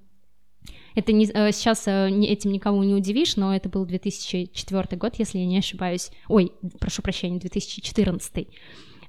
[0.97, 5.39] Это не, э, сейчас э, этим никого не удивишь, но это был 2004 год, если
[5.39, 6.11] я не ошибаюсь.
[6.27, 8.49] Ой, прошу прощения, 2014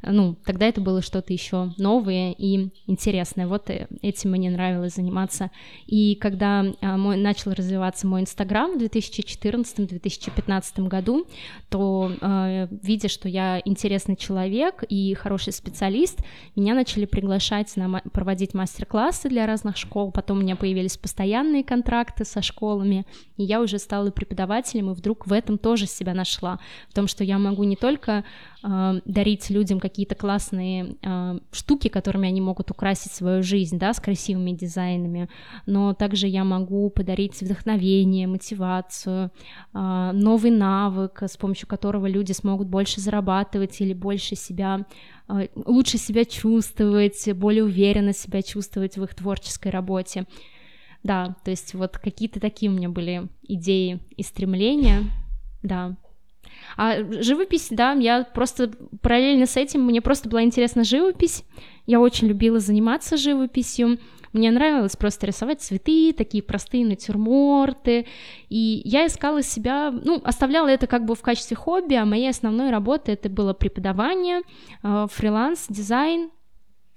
[0.01, 3.47] ну, тогда это было что-то еще новое и интересное.
[3.47, 5.51] Вот э, этим мне нравилось заниматься.
[5.87, 11.25] И когда а, мой, начал развиваться мой Инстаграм в 2014-2015 году,
[11.69, 16.19] то, э, видя, что я интересный человек и хороший специалист,
[16.55, 20.11] меня начали приглашать на проводить мастер-классы для разных школ.
[20.11, 25.27] Потом у меня появились постоянные контракты со школами, и я уже стала преподавателем, и вдруг
[25.27, 26.59] в этом тоже себя нашла.
[26.89, 28.23] В том, что я могу не только
[28.63, 33.99] э, дарить людям какие-то классные э, штуки, которыми они могут украсить свою жизнь, да, с
[33.99, 35.29] красивыми дизайнами,
[35.65, 39.31] но также я могу подарить вдохновение, мотивацию,
[39.73, 44.85] э, новый навык, с помощью которого люди смогут больше зарабатывать или больше себя
[45.27, 50.25] э, лучше себя чувствовать, более уверенно себя чувствовать в их творческой работе.
[51.01, 55.03] Да, то есть вот какие-то такие у меня были идеи и стремления,
[55.63, 55.97] да,
[56.77, 61.43] А живопись, да, я просто параллельно с этим, мне просто была интересна живопись,
[61.85, 63.99] я очень любила заниматься живописью,
[64.33, 68.05] мне нравилось просто рисовать цветы, такие простые натюрморты,
[68.49, 72.69] и я искала себя, ну, оставляла это как бы в качестве хобби, а моей основной
[72.69, 74.41] работой это было преподавание,
[74.83, 76.29] э, фриланс, дизайн,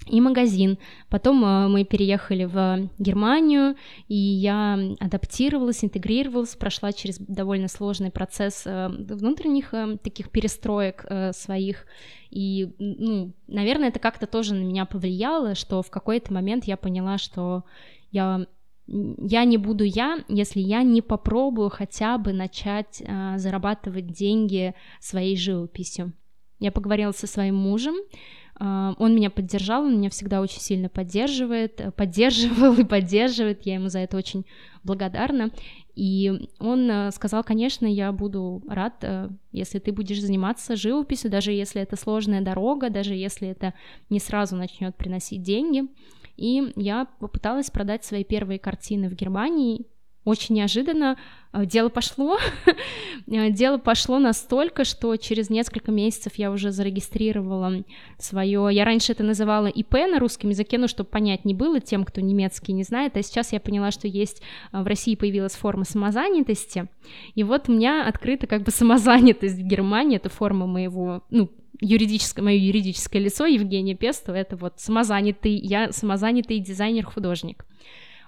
[0.07, 0.78] и магазин.
[1.09, 3.76] Потом э, мы переехали в Германию,
[4.09, 11.86] и я адаптировалась, интегрировалась, прошла через довольно сложный процесс э, внутренних э, таких перестроек своих.
[12.30, 17.18] И, ну, наверное, это как-то тоже на меня повлияло, что в какой-то момент я поняла,
[17.18, 17.64] что
[18.11, 18.46] я
[18.88, 23.00] я не буду я, если я не попробую хотя бы начать
[23.36, 26.12] зарабатывать деньги своей живописью.
[26.62, 27.96] Я поговорила со своим мужем,
[28.54, 33.74] а, он меня поддержал, он меня всегда очень сильно поддерживает, э, поддерживал и поддерживает, я
[33.74, 34.46] ему за это очень
[34.84, 35.50] благодарна.
[35.96, 41.50] И он э, сказал, конечно, я буду рад, э, если ты будешь заниматься живописью, даже
[41.50, 43.74] если это сложная дорога, даже если это
[44.08, 45.88] не сразу начнет приносить деньги.
[46.36, 49.86] И я попыталась продать свои первые картины в Германии,
[50.24, 51.16] очень неожиданно
[51.52, 52.38] э, дело пошло.
[53.28, 57.84] Э, дело пошло настолько, что через несколько месяцев я уже зарегистрировала
[58.18, 58.68] свое.
[58.72, 62.20] Я раньше это называла ИП на русском языке, но чтобы понять не было тем, кто
[62.20, 63.16] немецкий не знает.
[63.16, 64.42] А сейчас я поняла, что есть
[64.72, 66.88] э, в России появилась форма самозанятости.
[67.34, 70.16] И вот у меня открыта как бы самозанятость в Германии.
[70.16, 71.48] Это форма моего, ну,
[71.80, 77.64] юридическое, мое юридическое лицо Евгения Пестова, это вот самозанятый, я самозанятый дизайнер-художник.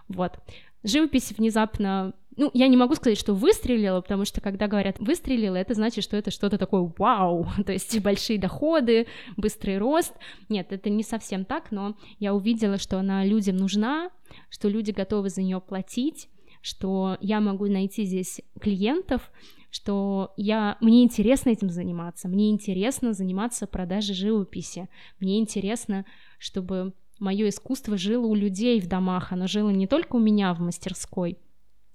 [0.09, 0.39] Вот.
[0.85, 5.75] Живопись внезапно ну, я не могу сказать, что выстрелила, потому что когда говорят выстрелила, это
[5.75, 9.07] значит, что это что-то такое вау, то есть большие доходы,
[9.37, 10.13] быстрый рост.
[10.49, 14.11] Нет, это не совсем так, но я увидела, что она людям нужна,
[14.51, 16.29] что люди готовы за нее платить,
[16.61, 19.31] что я могу найти здесь клиентов,
[19.71, 26.05] что я, мне интересно этим заниматься, мне интересно заниматься продажей живописи, мне интересно,
[26.39, 26.95] чтобы
[27.25, 31.39] мое искусство жило у людей в домах, оно жило не только у меня в мастерской,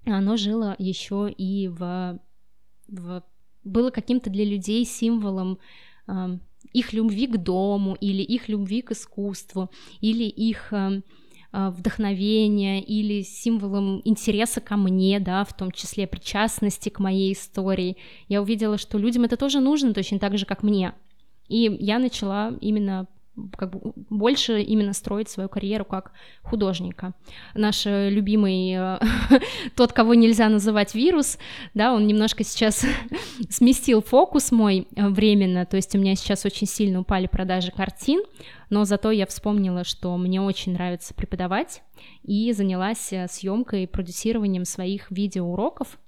[0.04, 2.18] оно жило еще и в,
[2.88, 3.24] в
[3.62, 5.58] было каким-то для людей символом
[6.08, 6.38] э,
[6.72, 9.70] их любви к дому или их любви к искусству
[10.00, 11.02] или их э,
[11.52, 17.96] вдохновения или символом интереса ко мне, да, в том числе причастности к моей истории.
[18.28, 20.94] Я увидела, что людям это тоже нужно точно так же, как мне.
[21.48, 23.08] И я начала именно
[23.56, 26.12] как бы больше именно строить свою карьеру как
[26.42, 27.14] художника.
[27.54, 28.98] Наш э, любимый, э,
[29.76, 31.38] тот, кого нельзя называть вирус,
[31.74, 32.84] да, он немножко сейчас
[33.50, 38.22] сместил фокус мой э, временно, то есть у меня сейчас очень сильно упали продажи картин,
[38.68, 41.82] но зато я вспомнила, что мне очень нравится преподавать
[42.22, 45.98] и занялась съемкой и продюсированием своих видеоуроков,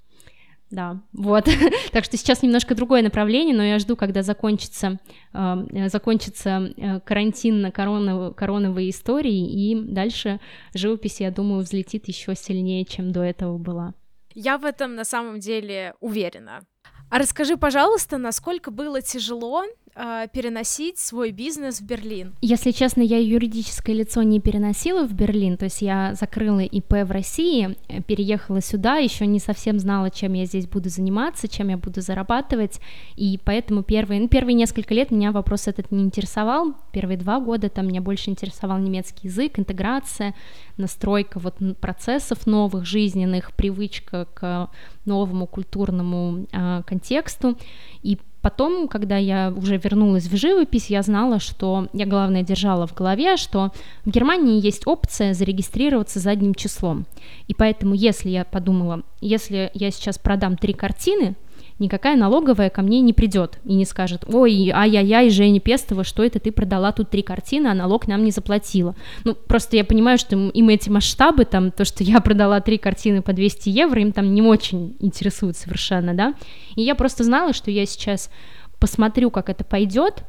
[0.73, 1.49] да, вот.
[1.93, 4.99] так что сейчас немножко другое направление, но я жду, когда закончится,
[5.35, 10.41] э, закончится э, карантин на коронов, короновые истории, и дальше
[10.75, 13.93] живопись, я думаю, взлетит еще сильнее, чем до этого была.
[14.35, 16.62] Я в этом на самом деле уверена.
[17.11, 19.64] А расскажи, пожалуйста, насколько было тяжело
[19.95, 22.34] э, переносить свой бизнес в Берлин?
[22.40, 27.11] Если честно, я юридическое лицо не переносила в Берлин, то есть я закрыла ИП в
[27.11, 31.76] России, э, переехала сюда, еще не совсем знала, чем я здесь буду заниматься, чем я
[31.76, 32.80] буду зарабатывать,
[33.16, 37.68] и поэтому первые, ну, первые несколько лет меня вопрос этот не интересовал, первые два года
[37.68, 40.34] там меня больше интересовал немецкий язык, интеграция,
[40.77, 44.70] настройка вот процессов новых, жизненных, привычка к
[45.05, 47.57] новому культурному э, контексту,
[48.03, 52.95] и Потом, когда я уже вернулась в живопись, я знала, что я, главное, держала в
[52.95, 53.70] голове, что
[54.05, 57.07] в Германии есть опция зарегистрироваться задним числом.
[57.47, 61.37] И поэтому, если я подумала, если я сейчас продам три картины,
[61.83, 66.39] никакая налоговая ко мне не придет и не скажет, ой, ай-яй-яй, Женя Пестова, что это
[66.39, 68.95] ты продала тут три картины, а налог нам не заплатила.
[69.24, 73.20] Ну, просто я понимаю, что им эти масштабы, там, то, что я продала три картины
[73.20, 76.35] по 200 евро, им там не очень интересует совершенно, да,
[76.76, 78.30] и я просто знала, что я сейчас
[78.78, 80.24] посмотрю, как это пойдет,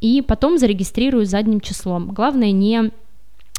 [0.00, 2.12] и потом зарегистрирую задним числом.
[2.12, 2.90] Главное не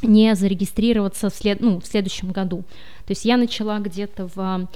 [0.02, 2.64] не зарегистрироваться в, след, ну, в следующем году.
[3.06, 4.68] То есть я начала где-то в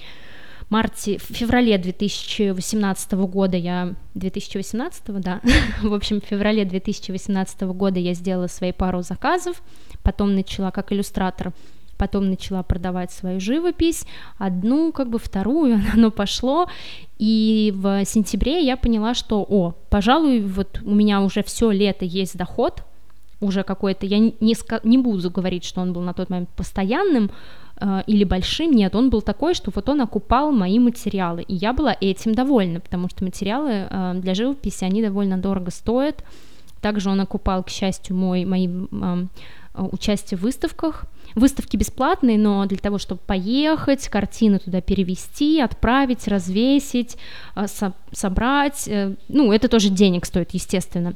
[0.74, 3.94] марте, в феврале 2018 года я...
[4.16, 5.40] 2018, да?
[5.84, 9.62] в общем, в феврале 2018 года я сделала свои пару заказов,
[10.02, 11.54] потом начала как иллюстратор
[11.96, 14.06] потом начала продавать свою живопись,
[14.38, 16.68] одну, как бы вторую, оно пошло,
[17.18, 22.36] и в сентябре я поняла, что, о, пожалуй, вот у меня уже все лето есть
[22.36, 22.84] доход,
[23.40, 24.36] уже какой-то, я не,
[24.84, 27.32] не буду говорить, что он был на тот момент постоянным
[27.80, 31.74] э, или большим, нет, он был такой, что вот он окупал мои материалы, и я
[31.74, 36.24] была этим довольна, потому что материалы э, для живописи, они довольно дорого стоят,
[36.82, 39.26] также он окупал, к счастью, мой, мои э,
[39.92, 41.06] участие в выставках,
[41.36, 47.18] выставки бесплатные, но для того, чтобы поехать, картины туда перевести, отправить, развесить,
[47.66, 48.88] со- собрать,
[49.30, 51.16] ну, это тоже денег стоит, естественно.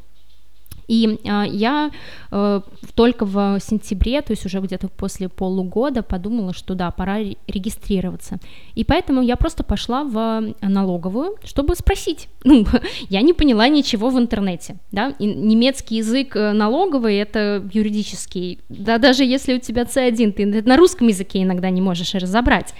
[0.87, 1.91] И э, я
[2.31, 2.61] э,
[2.95, 8.39] только в сентябре, то есть уже где-то после полугода, подумала, что да, пора регистрироваться.
[8.75, 12.29] И поэтому я просто пошла в налоговую, чтобы спросить.
[12.47, 12.65] Ну,
[13.09, 18.97] я не поняла ничего в интернете, да, и немецкий язык э, налоговый— это юридический, да,
[18.99, 22.73] даже если у тебя C1, ты на русском языке иногда не можешь разобрать.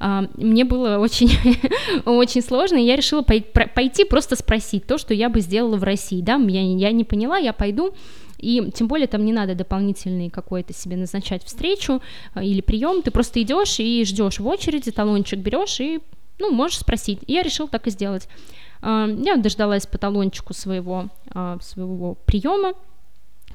[0.00, 1.30] А, мне было очень,
[2.04, 6.20] очень сложно, и я решила пойти просто спросить то, что я бы сделала в России,
[6.20, 7.94] да, я, я не поняла, я пойду,
[8.38, 12.00] и тем более там не надо дополнительный какой-то себе назначать встречу
[12.34, 16.00] а, или прием, ты просто идешь и ждешь в очереди, талончик берешь и,
[16.38, 17.18] ну, можешь спросить.
[17.26, 18.28] И я решила так и сделать.
[18.80, 21.08] А, я дождалась по талончику своего,
[21.60, 22.74] своего приема,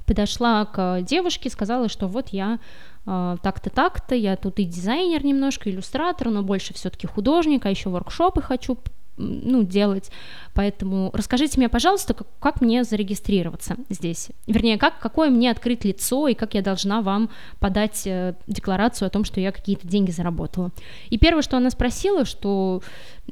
[0.06, 2.60] подошла к девушке, сказала, что вот я э,
[3.06, 8.42] так-то, так-то, я тут и дизайнер немножко, иллюстратор, но больше все-таки художник, а еще воркшопы
[8.42, 8.78] хочу
[9.18, 10.10] ну, делать.
[10.54, 14.30] Поэтому расскажите мне, пожалуйста, как, как мне зарегистрироваться здесь.
[14.48, 17.30] Вернее, как, какое мне открыть лицо и как я должна вам
[17.60, 20.72] подать э, декларацию о том, что я какие-то деньги заработала.
[21.10, 22.82] И первое, что она спросила, что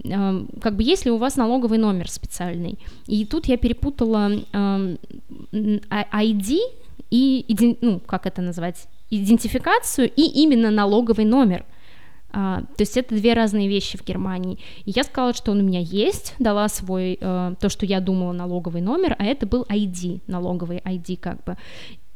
[0.03, 2.77] э, как бы есть ли у вас налоговый номер специальный.
[3.07, 4.97] И тут я перепутала э,
[5.51, 6.59] ID
[7.09, 11.65] и, ну, как это назвать, идентификацию и именно налоговый номер.
[12.33, 14.57] А, то есть это две разные вещи в Германии.
[14.85, 18.31] И я сказала, что он у меня есть, дала свой, э, то, что я думала,
[18.31, 21.57] налоговый номер, а это был ID, налоговый ID как бы.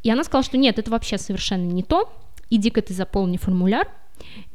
[0.03, 2.09] И она сказала, что нет, это вообще совершенно не то,
[2.49, 3.89] иди-ка ты заполни формуляр,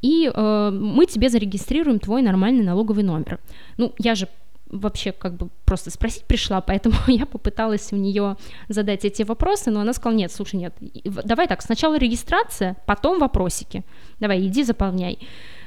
[0.00, 3.38] и э, мы тебе зарегистрируем твой нормальный налоговый номер.
[3.76, 4.28] Ну, я же
[4.70, 8.36] вообще как бы просто спросить пришла, поэтому я попыталась у нее
[8.68, 13.84] задать эти вопросы, но она сказала, нет, слушай, нет, давай так, сначала регистрация, потом вопросики,
[14.18, 15.18] давай, иди заполняй.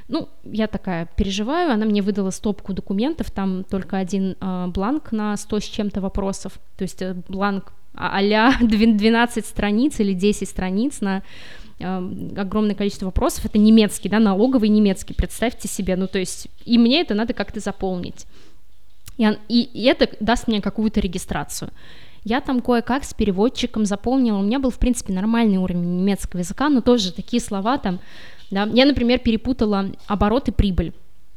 [0.06, 5.34] Ну, я такая переживаю, она мне выдала стопку документов, там только один э, бланк на
[5.34, 11.22] 100 с чем-то вопросов, то есть э, бланк а-ля 12 страниц или 10 страниц на
[11.78, 16.76] э, огромное количество вопросов, это немецкий, да, налоговый немецкий, представьте себе, ну, то есть, и
[16.76, 18.26] мне это надо как-то заполнить.
[19.16, 21.70] И, и, и это даст мне какую-то регистрацию.
[22.24, 24.38] Я там кое-как с переводчиком заполнила.
[24.38, 28.00] У меня был, в принципе, нормальный уровень немецкого языка, но тоже такие слова там,
[28.50, 28.64] да.
[28.72, 30.92] Я, например, перепутала оборот и прибыль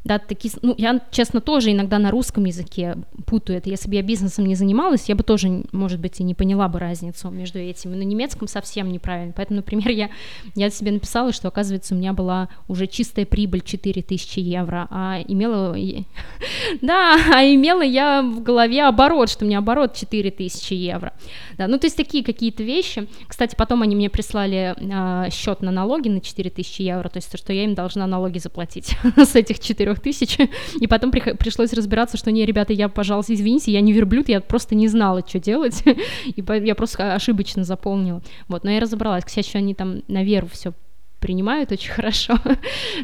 [0.07, 2.95] да, такие, ну, я, честно, тоже иногда на русском языке
[3.25, 3.69] путаю это.
[3.69, 6.79] Если бы я бизнесом не занималась, я бы тоже, может быть, и не поняла бы
[6.79, 7.93] разницу между этими.
[7.93, 9.33] На немецком совсем неправильно.
[9.35, 10.09] Поэтому, например, я,
[10.55, 15.75] я себе написала, что, оказывается, у меня была уже чистая прибыль 4000 евро, а имела...
[16.81, 21.11] Да, а имела я в голове оборот, что у меня оборот 4000 евро.
[21.57, 23.07] Да, ну, то есть такие какие-то вещи.
[23.27, 27.51] Кстати, потом они мне прислали а, счет на налоги на 4000 евро, то есть что
[27.51, 30.37] я им должна налоги заплатить с этих 4 тысяч,
[30.79, 34.41] и потом при, пришлось разбираться, что не, ребята, я, пожалуйста, извините, я не верблюд, я
[34.41, 35.83] просто не знала, что делать,
[36.25, 40.47] и я просто ошибочно заполнила, вот, но я разобралась, к счастью, они там на веру
[40.51, 40.73] все
[41.19, 42.35] принимают очень хорошо,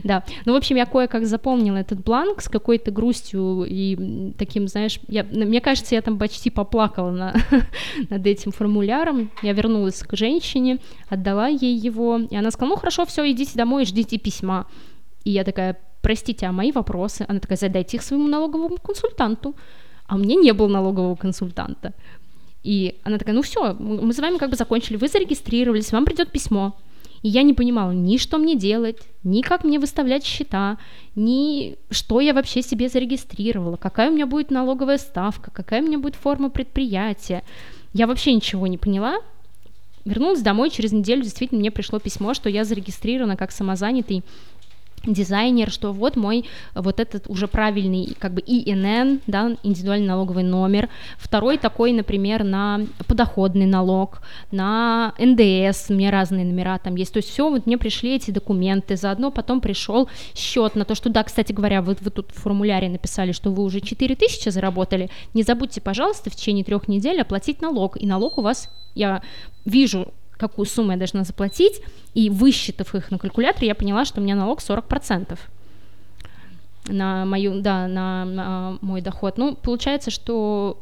[0.04, 0.24] да.
[0.46, 5.24] Ну, в общем, я кое-как запомнила этот бланк с какой-то грустью и таким, знаешь, я,
[5.24, 7.36] мне кажется, я там почти поплакала на,
[8.10, 9.32] над этим формуляром.
[9.41, 10.80] Я вернулась к женщине,
[11.10, 14.68] отдала ей его, и она сказала, ну, хорошо, все, идите домой, ждите письма.
[15.24, 17.26] И я такая, простите, а мои вопросы?
[17.28, 19.56] Она такая, задайте их своему налоговому консультанту.
[20.06, 21.93] А у меня не было налогового консультанта.
[22.62, 26.32] И она такая, ну все, мы с вами как бы закончили, вы зарегистрировались, вам придет
[26.32, 26.78] письмо.
[27.24, 30.78] И я не понимала ни что мне делать, ни как мне выставлять счета,
[31.16, 35.99] ни что я вообще себе зарегистрировала, какая у меня будет налоговая ставка, какая у меня
[35.99, 37.43] будет форма предприятия.
[37.93, 39.16] Я вообще ничего не поняла.
[40.04, 44.24] Вернулась домой, через неделю действительно мне пришло письмо, что я зарегистрирована как самозанятый
[45.06, 50.89] дизайнер, что вот мой вот этот уже правильный как бы ИНН, да, индивидуальный налоговый номер,
[51.18, 57.30] второй такой, например, на подоходный налог, на НДС, меня разные номера там есть, то есть
[57.30, 61.51] все, вот мне пришли эти документы, заодно потом пришел счет на то, что, да, кстати
[61.51, 66.30] говоря, вы, вы тут в формуляре написали, что вы уже 4000 заработали, не забудьте, пожалуйста,
[66.30, 69.22] в течение трех недель оплатить налог, и налог у вас, я
[69.66, 70.14] вижу
[70.48, 71.82] какую сумму я должна заплатить,
[72.14, 75.38] и высчитав их на калькуляторе, я поняла, что у меня налог 40%
[76.88, 79.38] на мою, да, на, на мой доход.
[79.38, 80.78] Ну, получается, что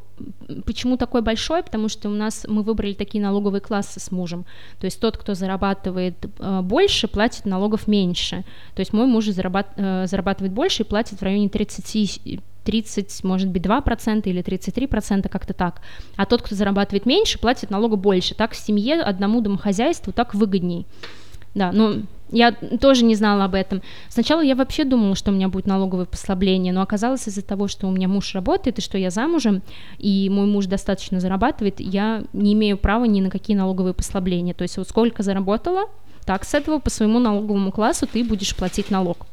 [0.66, 1.64] почему такой большой?
[1.64, 4.45] Потому что у нас мы выбрали такие налоговые классы с мужем.
[4.80, 8.43] То есть тот, кто зарабатывает э, больше, платит налогов меньше.
[8.76, 13.49] То есть мой муж зарабат, э, зарабатывает больше и платит в районе 30 30, может
[13.49, 15.82] быть, 2% или 33%, как-то так.
[16.16, 18.36] А тот, кто зарабатывает меньше, платит налога больше.
[18.36, 20.86] Так семье одному домохозяйству так выгодней.
[21.53, 23.82] Да, ну, я тоже не знала об этом.
[24.07, 27.88] Сначала я вообще думала, что у меня будет налоговое послабление, но оказалось из-за того, что
[27.88, 29.62] у меня муж работает и что я замужем,
[29.97, 34.53] и мой муж достаточно зарабатывает, я не имею права ни на какие налоговые послабления.
[34.53, 35.89] То есть вот сколько заработала,
[36.26, 39.26] так с этого по своему налоговому классу ты будешь платить налог.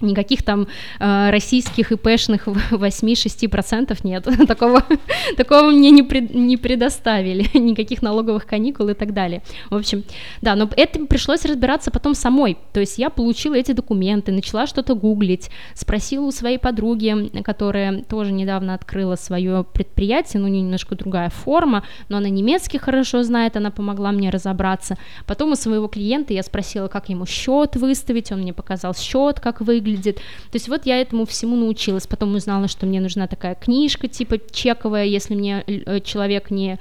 [0.00, 0.66] Никаких там
[0.98, 4.28] э, российских ИПшных 8-6% нет.
[4.48, 4.82] такого,
[5.36, 7.46] такого мне не, пред, не предоставили.
[7.58, 9.42] Никаких налоговых каникул и так далее.
[9.70, 10.04] В общем,
[10.42, 12.56] да, но это пришлось разбираться потом самой.
[12.72, 18.32] То есть я получила эти документы, начала что-то гуглить, спросила у своей подруги, которая тоже
[18.32, 24.12] недавно открыла свое предприятие, ну, немножко другая форма, но она немецкий хорошо знает, она помогла
[24.12, 24.96] мне разобраться.
[25.26, 29.60] Потом у своего клиента я спросила, как ему счет выставить, он мне показал счет, как
[29.60, 30.16] выглядит, выглядит.
[30.16, 32.06] То есть вот я этому всему научилась.
[32.06, 36.78] Потом узнала, что мне нужна такая книжка, типа чековая, если мне э, человек не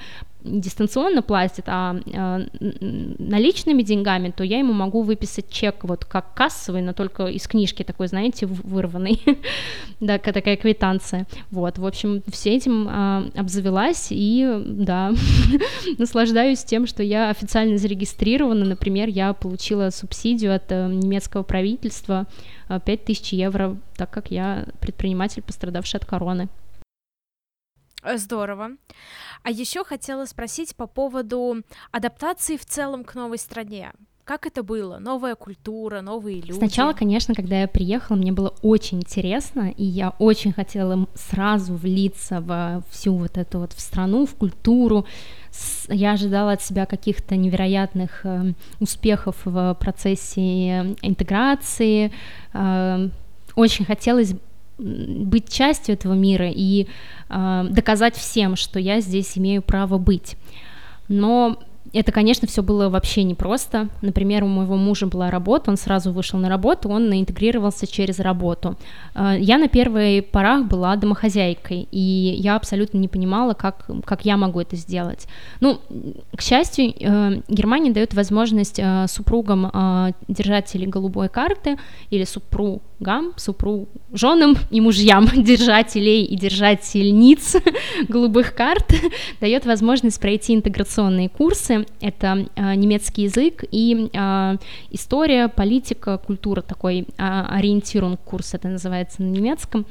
[0.50, 6.82] дистанционно платит, а э, наличными деньгами, то я ему могу выписать чек вот как кассовый,
[6.82, 9.22] но только из книжки такой, знаете, вырванный,
[10.00, 11.28] да, такая квитанция.
[11.52, 15.14] Вот, в общем, все этим э, обзавелась и, да,
[15.97, 18.66] наслаждаюсь тем, что я официально зарегистрирована.
[18.66, 22.26] Например, я получила субсидию от э, немецкого правительства
[22.86, 26.50] 5000 евро, так как я предприниматель, пострадавший от короны.
[28.16, 28.72] Здорово.
[29.44, 33.92] А еще хотела спросить по поводу адаптации в целом к новой стране.
[34.30, 35.00] Как это было?
[35.00, 36.52] Новая культура, новые люди?
[36.52, 42.40] Сначала, конечно, когда я приехала, мне было очень интересно, и я очень хотела сразу влиться
[42.40, 45.08] во всю вот эту вот в страну, в культуру.
[45.88, 52.12] Я ожидала от себя каких-то невероятных э, успехов в процессе интеграции.
[52.54, 53.10] Э,
[53.56, 54.36] очень хотелось
[54.80, 56.88] быть частью этого мира и
[57.30, 60.38] э, доказать всем, что я здесь имею право быть.
[61.08, 61.60] Но
[61.94, 63.90] это, конечно, все было вообще непросто.
[64.02, 68.76] Например, у моего мужа была работа, он сразу вышел на работу, он интегрировался через работу.
[69.14, 72.00] А, я на первой порах была домохозяйкой, и
[72.38, 75.28] я абсолютно не понимала, как, как я могу это сделать.
[75.60, 75.80] Ну,
[76.36, 81.78] к счастью, э, Германия дает возможность э, супругам э, держателей голубой карты
[82.10, 87.56] или супругам, супруг, женам и мужьям держателей и держательниц
[88.08, 88.94] голубых карт
[89.42, 94.58] дает возможность пройти интеграционные курсы, это э, немецкий язык и э,
[94.92, 99.86] история, политика, культура, такой э, ориентирунг курс это называется на немецком.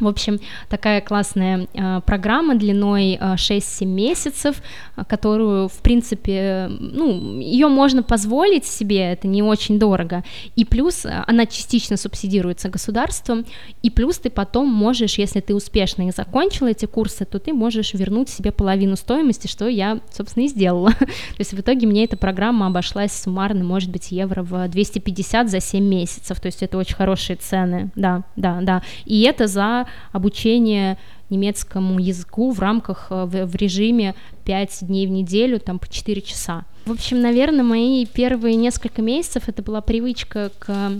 [0.00, 4.62] В общем, такая классная э, программа длиной э, 6-7 месяцев,
[5.08, 10.24] которую, в принципе, ну, ее можно позволить себе, это не очень дорого.
[10.56, 13.44] И плюс она частично субсидируется государством,
[13.82, 17.94] и плюс ты потом можешь, если ты успешно их закончила, эти курсы, то ты можешь
[17.94, 20.90] вернуть себе половину стоимости, что я, собственно, и сделала.
[20.98, 21.06] то
[21.38, 25.84] есть в итоге мне эта программа обошлась суммарно, может быть, евро в 250 за 7
[25.84, 28.82] месяцев, то есть это очень хорошие цены, да, да, да.
[29.04, 30.98] И это за обучение
[31.30, 34.14] немецкому языку в рамках, э, в, в режиме
[34.44, 36.64] 5 дней в неделю, там по 4 часа.
[36.86, 40.92] В общем, наверное, мои первые несколько месяцев это была привычка к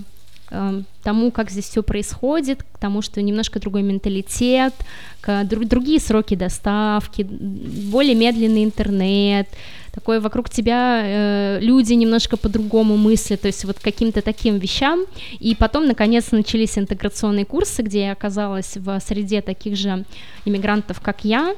[0.50, 4.74] э, тому, как здесь все происходит, к тому, что немножко другой менталитет,
[5.20, 9.48] к друг, другие сроки доставки, более медленный интернет,
[9.92, 15.04] такой вокруг тебя э, люди немножко по-другому мыслят, то есть вот каким-то таким вещам.
[15.38, 20.04] И потом, наконец, начались интеграционные курсы, где я оказалась в среде таких же
[20.44, 21.54] иммигрантов, как я,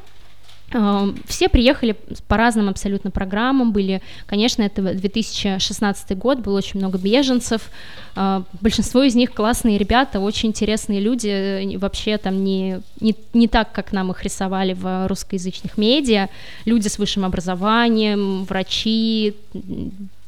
[1.27, 1.97] все приехали
[2.29, 7.71] по разным абсолютно программам, были, конечно, это 2016 год, было очень много беженцев,
[8.17, 13.49] э, большинство из них классные ребята, очень интересные люди, э, вообще там не, не, не
[13.49, 16.29] так, как нам их рисовали в русскоязычных медиа,
[16.65, 19.35] люди с высшим образованием, врачи,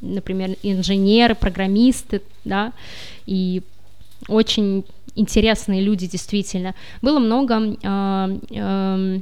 [0.01, 2.71] например, инженеры, программисты, да,
[3.25, 3.63] и
[4.27, 4.83] очень
[5.15, 6.75] интересные люди действительно.
[7.01, 9.19] Было много э, э,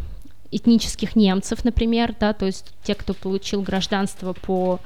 [0.56, 4.80] этнических немцев, например, да, то есть те, кто получил гражданство по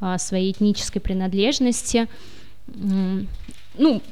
[0.00, 2.08] а, своей этнической принадлежности.
[2.66, 4.02] Ну,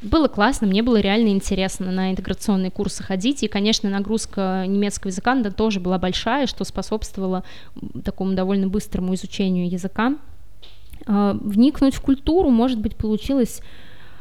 [0.00, 5.34] было классно, мне было реально интересно на интеграционные курсы ходить, и, конечно, нагрузка немецкого языка
[5.34, 7.42] да, тоже была большая, что способствовало
[8.04, 10.16] такому довольно быстрому изучению языка.
[11.06, 13.60] А, вникнуть в культуру, может быть, получилось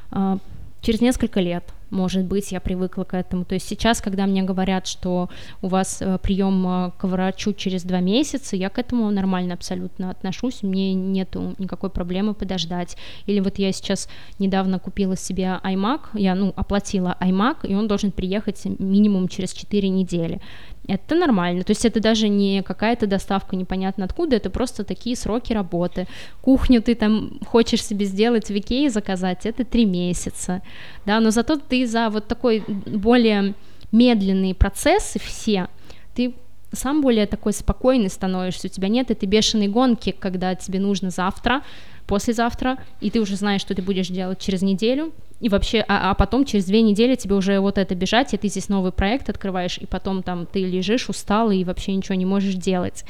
[0.09, 0.39] а,
[0.81, 1.63] через несколько лет.
[1.89, 3.45] Может быть, я привыкла к этому.
[3.45, 5.29] То есть сейчас, когда мне говорят, что
[5.61, 10.09] у вас э, прием э, к врачу через два месяца, я к этому нормально абсолютно
[10.09, 12.97] отношусь, мне нету никакой проблемы подождать.
[13.25, 14.09] Или вот я сейчас
[14.39, 19.89] недавно купила себе iMac, я, ну, оплатила iMac, и он должен приехать минимум через 4
[19.89, 20.41] недели
[20.87, 21.63] это нормально.
[21.63, 26.07] То есть это даже не какая-то доставка непонятно откуда, это просто такие сроки работы.
[26.41, 30.61] Кухню ты там хочешь себе сделать в Икее заказать, это три месяца,
[31.05, 33.53] да, но зато ты за вот такой более
[33.91, 35.67] медленные процессы все,
[36.15, 36.33] ты
[36.73, 41.63] сам более такой спокойный становишься, у тебя нет этой бешеной гонки, когда тебе нужно завтра,
[42.07, 46.13] послезавтра, и ты уже знаешь, что ты будешь делать через неделю, и вообще, а, а
[46.15, 49.77] потом через две недели тебе уже вот это бежать, и ты здесь новый проект открываешь,
[49.77, 53.03] и потом там ты лежишь усталый и вообще ничего не можешь делать.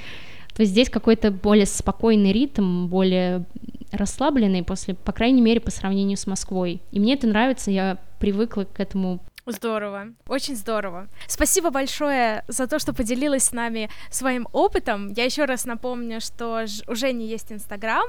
[0.54, 3.46] То есть здесь какой-то более спокойный ритм, более
[3.92, 6.82] расслабленный после, по крайней мере, по сравнению с Москвой.
[6.92, 11.08] И мне это нравится, я привыкла к этому Здорово, очень здорово.
[11.28, 15.14] Спасибо большое за то, что поделилась с нами своим опытом.
[15.14, 18.06] Я еще раз напомню, что у Жени есть Инстаграм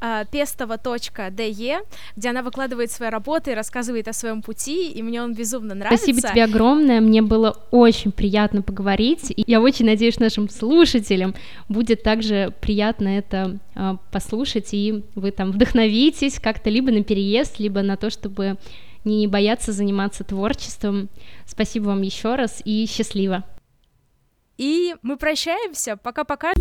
[0.00, 1.86] pestova.de,
[2.16, 6.04] где она выкладывает свои работы рассказывает о своем пути, и мне он безумно нравится.
[6.04, 11.34] Спасибо тебе огромное, мне было очень приятно поговорить, и я очень надеюсь, нашим слушателям
[11.68, 17.80] будет также приятно это а, послушать, и вы там вдохновитесь как-то либо на переезд, либо
[17.82, 18.58] на то, чтобы
[19.04, 21.08] не бояться заниматься творчеством.
[21.46, 23.44] Спасибо вам еще раз и счастливо.
[24.58, 25.96] И мы прощаемся.
[25.96, 26.52] Пока-пока.